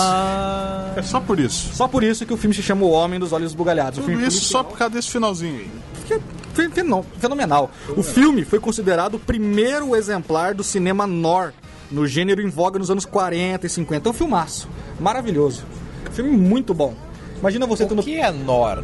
É 0.97 1.01
só 1.01 1.19
por 1.21 1.39
isso. 1.39 1.73
só 1.73 1.87
por 1.87 2.03
isso 2.03 2.25
que 2.25 2.33
o 2.33 2.37
filme 2.37 2.53
se 2.53 2.61
chama 2.61 2.83
O 2.85 2.89
Homem 2.91 3.17
dos 3.19 3.31
Olhos 3.31 3.51
Esbugalhados. 3.51 3.97
O 3.99 4.01
Tudo 4.01 4.11
filme 4.11 4.27
isso 4.27 4.37
policial. 4.39 4.63
só 4.63 4.69
por 4.69 4.77
causa 4.77 4.93
desse 4.95 5.09
finalzinho 5.09 5.55
aí. 5.59 5.71
Que- 6.05 6.19
fe- 6.53 6.69
fenô- 6.69 7.05
Fenomenal. 7.17 7.71
O 7.95 8.03
filme 8.03 8.43
foi 8.43 8.59
considerado 8.59 9.15
o 9.15 9.19
primeiro 9.19 9.95
exemplar 9.95 10.53
do 10.53 10.63
cinema 10.63 11.07
noir, 11.07 11.53
no 11.89 12.05
gênero 12.05 12.41
em 12.41 12.49
voga 12.49 12.77
nos 12.77 12.91
anos 12.91 13.05
40 13.05 13.65
e 13.65 13.69
50. 13.69 14.09
É 14.09 14.11
um 14.11 14.13
filmaço. 14.13 14.67
Maravilhoso. 14.99 15.63
Filme 16.11 16.31
muito 16.31 16.73
bom. 16.73 16.93
Imagina 17.39 17.65
você 17.65 17.85
tendo. 17.85 17.99
O 17.99 18.03
que 18.03 18.19
é 18.19 18.31
Nor? 18.31 18.83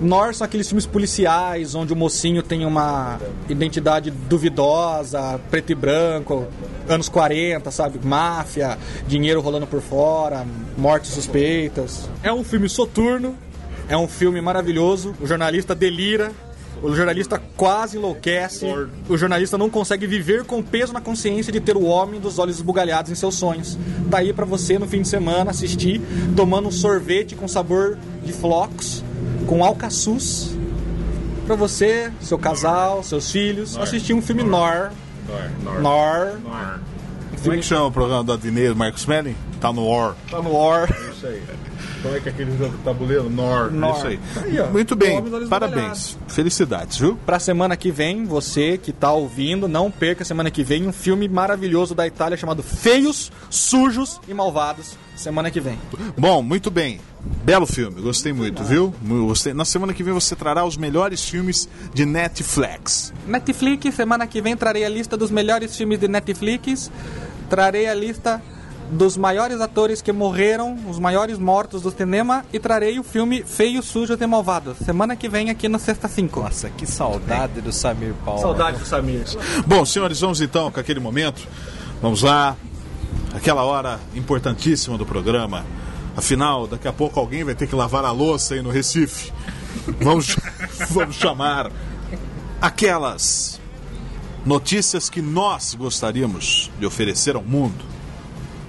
Noir 0.00 0.34
são 0.34 0.44
aqueles 0.44 0.68
filmes 0.68 0.84
policiais 0.84 1.74
onde 1.74 1.92
o 1.92 1.96
mocinho 1.96 2.42
tem 2.42 2.66
uma 2.66 3.18
identidade 3.48 4.10
duvidosa, 4.10 5.40
preto 5.50 5.72
e 5.72 5.74
branco, 5.74 6.46
anos 6.86 7.08
40, 7.08 7.70
sabe? 7.70 7.98
Máfia, 8.04 8.78
dinheiro 9.08 9.40
rolando 9.40 9.66
por 9.66 9.80
fora, 9.80 10.46
mortes 10.76 11.12
suspeitas. 11.12 12.10
É 12.22 12.30
um 12.30 12.44
filme 12.44 12.68
soturno, 12.68 13.34
é 13.88 13.96
um 13.96 14.06
filme 14.06 14.40
maravilhoso, 14.40 15.14
o 15.20 15.26
jornalista 15.26 15.74
delira. 15.74 16.30
O 16.82 16.94
jornalista 16.94 17.42
quase 17.56 17.96
enlouquece. 17.96 18.66
O 19.08 19.16
jornalista 19.16 19.56
não 19.56 19.70
consegue 19.70 20.06
viver 20.06 20.44
com 20.44 20.62
peso 20.62 20.92
na 20.92 21.00
consciência 21.00 21.50
de 21.50 21.58
ter 21.58 21.74
o 21.74 21.84
homem 21.84 22.20
dos 22.20 22.38
olhos 22.38 22.56
esbugalhados 22.56 23.10
em 23.10 23.14
seus 23.14 23.34
sonhos. 23.36 23.78
Tá 24.10 24.18
aí 24.18 24.30
pra 24.30 24.44
você 24.44 24.78
no 24.78 24.86
fim 24.86 25.00
de 25.00 25.08
semana 25.08 25.52
assistir, 25.52 26.02
tomando 26.36 26.68
um 26.68 26.70
sorvete 26.70 27.34
com 27.34 27.48
sabor 27.48 27.96
de 28.22 28.30
flocos, 28.30 29.02
com 29.46 29.64
alcaçuz. 29.64 30.56
Pra 31.46 31.54
você, 31.54 32.10
seu 32.20 32.38
casal, 32.38 33.02
seus 33.04 33.30
filhos, 33.30 33.76
assistir 33.78 34.14
um 34.14 34.20
filme 34.20 34.42
noir. 34.42 34.90
Noir. 35.80 36.38
Como 37.42 37.54
é 37.54 37.56
que 37.56 37.62
chama 37.62 37.86
o 37.86 37.92
programa 37.92 38.24
do 38.24 38.32
Adinei, 38.32 38.68
do 38.68 38.76
Marcos 38.76 39.06
Melling? 39.06 39.36
Tá 39.60 39.72
no 39.72 39.86
War. 39.86 40.16
Tá 40.30 40.42
noir. 40.42 40.88
Isso 41.12 41.26
aí. 41.26 41.42
Como 42.06 42.16
é 42.16 42.20
que 42.20 42.28
é 42.28 42.32
aquele 42.32 42.56
jogo 42.56 42.78
tabuleiro? 42.84 43.28
Nor. 43.28 43.72
Nor. 43.72 43.96
Isso 43.96 44.06
aí. 44.06 44.20
Aí, 44.44 44.60
ó. 44.60 44.68
Muito 44.68 44.94
bem, 44.94 45.20
parabéns. 45.48 46.16
Felicidades, 46.28 46.98
viu? 46.98 47.18
Pra 47.26 47.40
semana 47.40 47.76
que 47.76 47.90
vem, 47.90 48.24
você 48.24 48.78
que 48.78 48.92
tá 48.92 49.10
ouvindo, 49.10 49.66
não 49.66 49.90
perca 49.90 50.24
semana 50.24 50.48
que 50.48 50.62
vem 50.62 50.86
um 50.86 50.92
filme 50.92 51.28
maravilhoso 51.28 51.94
da 51.96 52.06
Itália 52.06 52.36
chamado 52.36 52.62
Feios, 52.62 53.32
Sujos 53.50 54.20
e 54.28 54.32
Malvados. 54.32 54.96
Semana 55.16 55.50
que 55.50 55.60
vem. 55.60 55.78
Bom, 56.16 56.42
muito 56.42 56.70
bem. 56.70 57.00
Belo 57.42 57.66
filme, 57.66 58.00
gostei 58.00 58.32
muito, 58.32 58.62
viu? 58.62 58.94
Gostei. 59.02 59.52
Na 59.52 59.64
semana 59.64 59.92
que 59.92 60.02
vem 60.04 60.14
você 60.14 60.36
trará 60.36 60.64
os 60.64 60.76
melhores 60.76 61.28
filmes 61.28 61.68
de 61.92 62.06
Netflix. 62.06 63.12
Netflix, 63.26 63.94
semana 63.96 64.26
que 64.28 64.40
vem 64.40 64.56
trarei 64.56 64.84
a 64.84 64.88
lista 64.88 65.16
dos 65.16 65.30
melhores 65.30 65.76
filmes 65.76 65.98
de 65.98 66.06
Netflix. 66.06 66.88
Trarei 67.50 67.88
a 67.88 67.94
lista 67.94 68.40
dos 68.90 69.16
maiores 69.16 69.60
atores 69.60 70.00
que 70.00 70.12
morreram, 70.12 70.78
os 70.88 70.98
maiores 70.98 71.38
mortos 71.38 71.82
do 71.82 71.90
cinema. 71.90 72.44
E 72.52 72.58
trarei 72.58 72.98
o 72.98 73.02
filme 73.02 73.42
Feios, 73.42 73.86
Sujos 73.86 74.20
e 74.20 74.26
Malvados. 74.26 74.78
Semana 74.78 75.16
que 75.16 75.28
vem 75.28 75.50
aqui 75.50 75.68
no 75.68 75.78
Sexta 75.78 76.08
5. 76.08 76.40
Nossa, 76.40 76.70
que 76.70 76.86
saudade 76.86 77.60
do 77.60 77.72
Samir 77.72 78.14
Palma. 78.24 78.40
Saudade 78.40 78.78
do 78.78 78.86
Samir. 78.86 79.24
Bom, 79.66 79.84
senhores, 79.84 80.20
vamos 80.20 80.40
então 80.40 80.70
com 80.70 80.80
aquele 80.80 81.00
momento. 81.00 81.46
Vamos 82.00 82.22
lá. 82.22 82.56
Aquela 83.34 83.64
hora 83.64 84.00
importantíssima 84.14 84.96
do 84.96 85.04
programa. 85.04 85.64
Afinal, 86.16 86.66
daqui 86.66 86.88
a 86.88 86.92
pouco 86.92 87.20
alguém 87.20 87.44
vai 87.44 87.54
ter 87.54 87.66
que 87.66 87.74
lavar 87.74 88.04
a 88.04 88.10
louça 88.10 88.54
aí 88.54 88.62
no 88.62 88.70
Recife. 88.70 89.32
Vamos, 90.00 90.36
vamos 90.90 91.16
chamar 91.16 91.70
aquelas 92.60 93.60
notícias 94.46 95.10
que 95.10 95.20
nós 95.20 95.74
gostaríamos 95.74 96.70
de 96.78 96.86
oferecer 96.86 97.36
ao 97.36 97.42
mundo, 97.42 97.84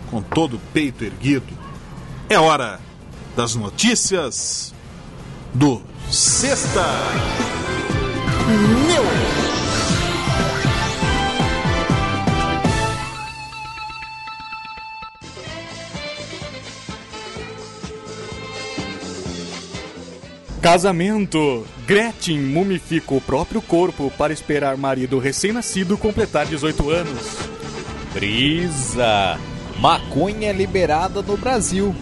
com 0.10 0.22
todo 0.22 0.58
o 0.58 0.62
peito 0.74 1.04
erguido. 1.04 1.54
É 2.30 2.38
hora 2.38 2.80
das 3.36 3.56
notícias 3.56 4.74
do 5.54 5.82
Sexta 6.10 6.84
Casamento. 20.68 21.66
Gretchen 21.86 22.42
mumifica 22.42 23.14
o 23.14 23.22
próprio 23.22 23.62
corpo 23.62 24.12
para 24.18 24.34
esperar 24.34 24.76
marido 24.76 25.18
recém-nascido 25.18 25.98
completar 25.98 26.46
18 26.46 26.90
anos. 26.90 27.38
Brisa. 28.14 29.40
Maconha 29.80 30.52
liberada 30.52 31.22
no 31.22 31.38
Brasil. 31.38 31.96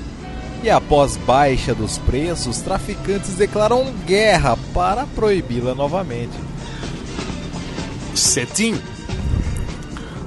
E 0.64 0.70
após 0.70 1.18
baixa 1.18 1.76
dos 1.76 1.98
preços, 1.98 2.62
traficantes 2.62 3.36
declaram 3.36 3.94
guerra 4.06 4.58
para 4.74 5.06
proibi-la 5.06 5.76
novamente. 5.76 6.34
Cetim. 8.16 8.80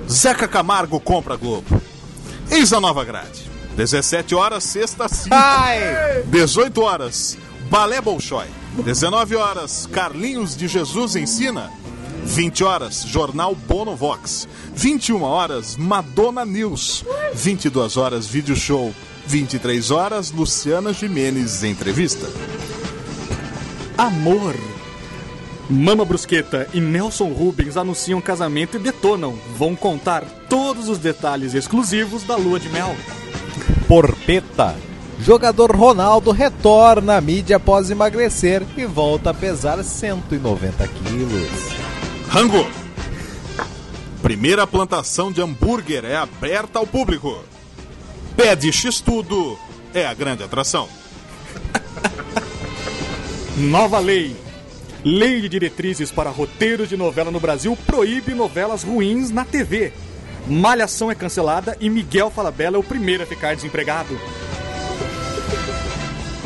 Zeca 0.08 0.46
Camargo 0.46 1.00
compra 1.00 1.36
Globo. 1.36 1.80
Eis 2.50 2.72
a 2.72 2.80
nova 2.80 3.04
grade. 3.04 3.48
17 3.76 4.34
horas, 4.34 4.64
sexta, 4.64 5.08
5. 5.08 5.34
Ai! 5.34 6.24
18 6.26 6.80
horas, 6.82 7.38
Balé 7.70 8.00
Bolshoi. 8.00 8.46
19 8.84 9.36
horas, 9.36 9.88
Carlinhos 9.90 10.56
de 10.56 10.66
Jesus 10.66 11.16
ensina. 11.16 11.70
20 12.28 12.62
horas, 12.62 13.04
Jornal 13.06 13.54
Bono 13.54 13.96
Vox. 13.96 14.46
21 14.74 15.22
horas, 15.22 15.76
Madonna 15.76 16.44
News. 16.44 17.04
22 17.34 17.96
horas, 17.96 18.26
Vídeo 18.26 18.54
Show. 18.54 18.94
23 19.26 19.90
horas, 19.90 20.30
Luciana 20.30 20.92
Jimenez 20.92 21.64
entrevista. 21.64 22.26
Amor. 23.96 24.54
Mama 25.68 26.04
Brusqueta 26.04 26.68
e 26.72 26.80
Nelson 26.80 27.28
Rubens 27.32 27.76
anunciam 27.76 28.20
casamento 28.20 28.76
e 28.76 28.80
detonam. 28.80 29.38
Vão 29.56 29.74
contar 29.74 30.24
todos 30.48 30.88
os 30.88 30.98
detalhes 30.98 31.54
exclusivos 31.54 32.22
da 32.22 32.36
lua 32.36 32.60
de 32.60 32.68
mel. 32.68 32.94
Porpeta. 33.88 34.76
Jogador 35.20 35.74
Ronaldo 35.74 36.30
retorna 36.30 37.16
à 37.16 37.20
mídia 37.20 37.56
após 37.56 37.90
emagrecer 37.90 38.62
e 38.76 38.84
volta 38.84 39.30
a 39.30 39.34
pesar 39.34 39.82
190 39.82 40.86
quilos. 40.88 41.77
Rango. 42.28 42.66
Primeira 44.20 44.66
plantação 44.66 45.32
de 45.32 45.40
hambúrguer 45.40 46.04
é 46.04 46.14
aberta 46.14 46.78
ao 46.78 46.86
público. 46.86 47.42
Pé 48.36 48.54
de 48.54 48.70
X-Tudo 48.70 49.58
é 49.94 50.06
a 50.06 50.12
grande 50.12 50.42
atração. 50.42 50.88
Nova 53.56 53.98
lei. 53.98 54.36
Lei 55.02 55.40
de 55.40 55.48
diretrizes 55.48 56.10
para 56.10 56.28
roteiros 56.28 56.88
de 56.88 56.96
novela 56.96 57.30
no 57.30 57.40
Brasil 57.40 57.76
proíbe 57.86 58.34
novelas 58.34 58.82
ruins 58.82 59.30
na 59.30 59.44
TV. 59.44 59.92
Malhação 60.46 61.10
é 61.10 61.14
cancelada 61.14 61.76
e 61.80 61.88
Miguel 61.88 62.30
Falabella 62.30 62.76
é 62.76 62.80
o 62.80 62.84
primeiro 62.84 63.22
a 63.22 63.26
ficar 63.26 63.54
desempregado. 63.54 64.18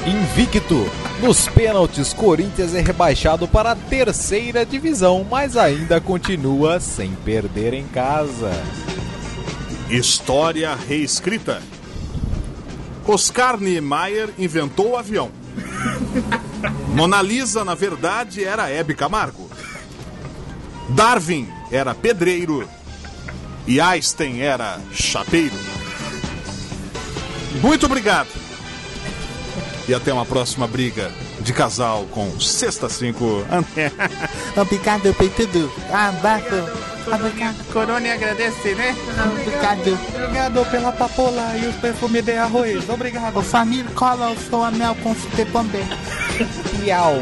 Invicto. 0.06 1.11
Nos 1.22 1.46
pênaltis, 1.46 2.12
Corinthians 2.12 2.74
é 2.74 2.80
rebaixado 2.80 3.46
para 3.46 3.70
a 3.70 3.76
terceira 3.76 4.66
divisão, 4.66 5.24
mas 5.30 5.56
ainda 5.56 6.00
continua 6.00 6.80
sem 6.80 7.14
perder 7.14 7.72
em 7.74 7.86
casa. 7.86 8.50
História 9.88 10.74
reescrita. 10.74 11.62
Oscar 13.06 13.56
Niemeyer 13.56 14.30
inventou 14.36 14.90
o 14.90 14.96
avião. 14.96 15.30
Mona 16.92 17.22
Lisa, 17.22 17.64
na 17.64 17.76
verdade, 17.76 18.42
era 18.42 18.68
Hebe 18.68 18.92
Camargo. 18.92 19.48
Darwin 20.88 21.48
era 21.70 21.94
pedreiro. 21.94 22.68
E 23.64 23.80
Einstein 23.80 24.40
era 24.40 24.80
chapeiro. 24.92 25.54
Muito 27.62 27.86
obrigado. 27.86 28.41
E 29.88 29.94
até 29.94 30.12
uma 30.12 30.24
próxima 30.24 30.66
briga 30.66 31.10
de 31.40 31.52
casal 31.52 32.04
com 32.10 32.38
Sexta 32.38 32.88
5. 32.88 33.44
Obrigado 34.56 35.12
por 35.14 35.28
tudo. 35.30 35.72
Abraço. 35.92 36.92
Obrigado. 37.06 37.72
Corone 37.72 38.10
agradece, 38.10 38.74
né? 38.74 38.94
Obrigado. 39.32 39.98
Obrigado 40.14 40.70
pela 40.70 40.92
papola 40.92 41.56
e 41.56 41.66
os 41.66 41.76
perfumes 41.76 42.24
de 42.24 42.32
arroz. 42.32 42.88
Obrigado. 42.88 43.38
O 43.38 43.42
família 43.42 43.90
cola 43.94 44.30
o 44.30 44.38
seu 44.38 44.62
anel 44.62 44.94
com 45.02 45.10
o 45.10 45.16
também. 45.52 45.84
Miau. 46.80 47.20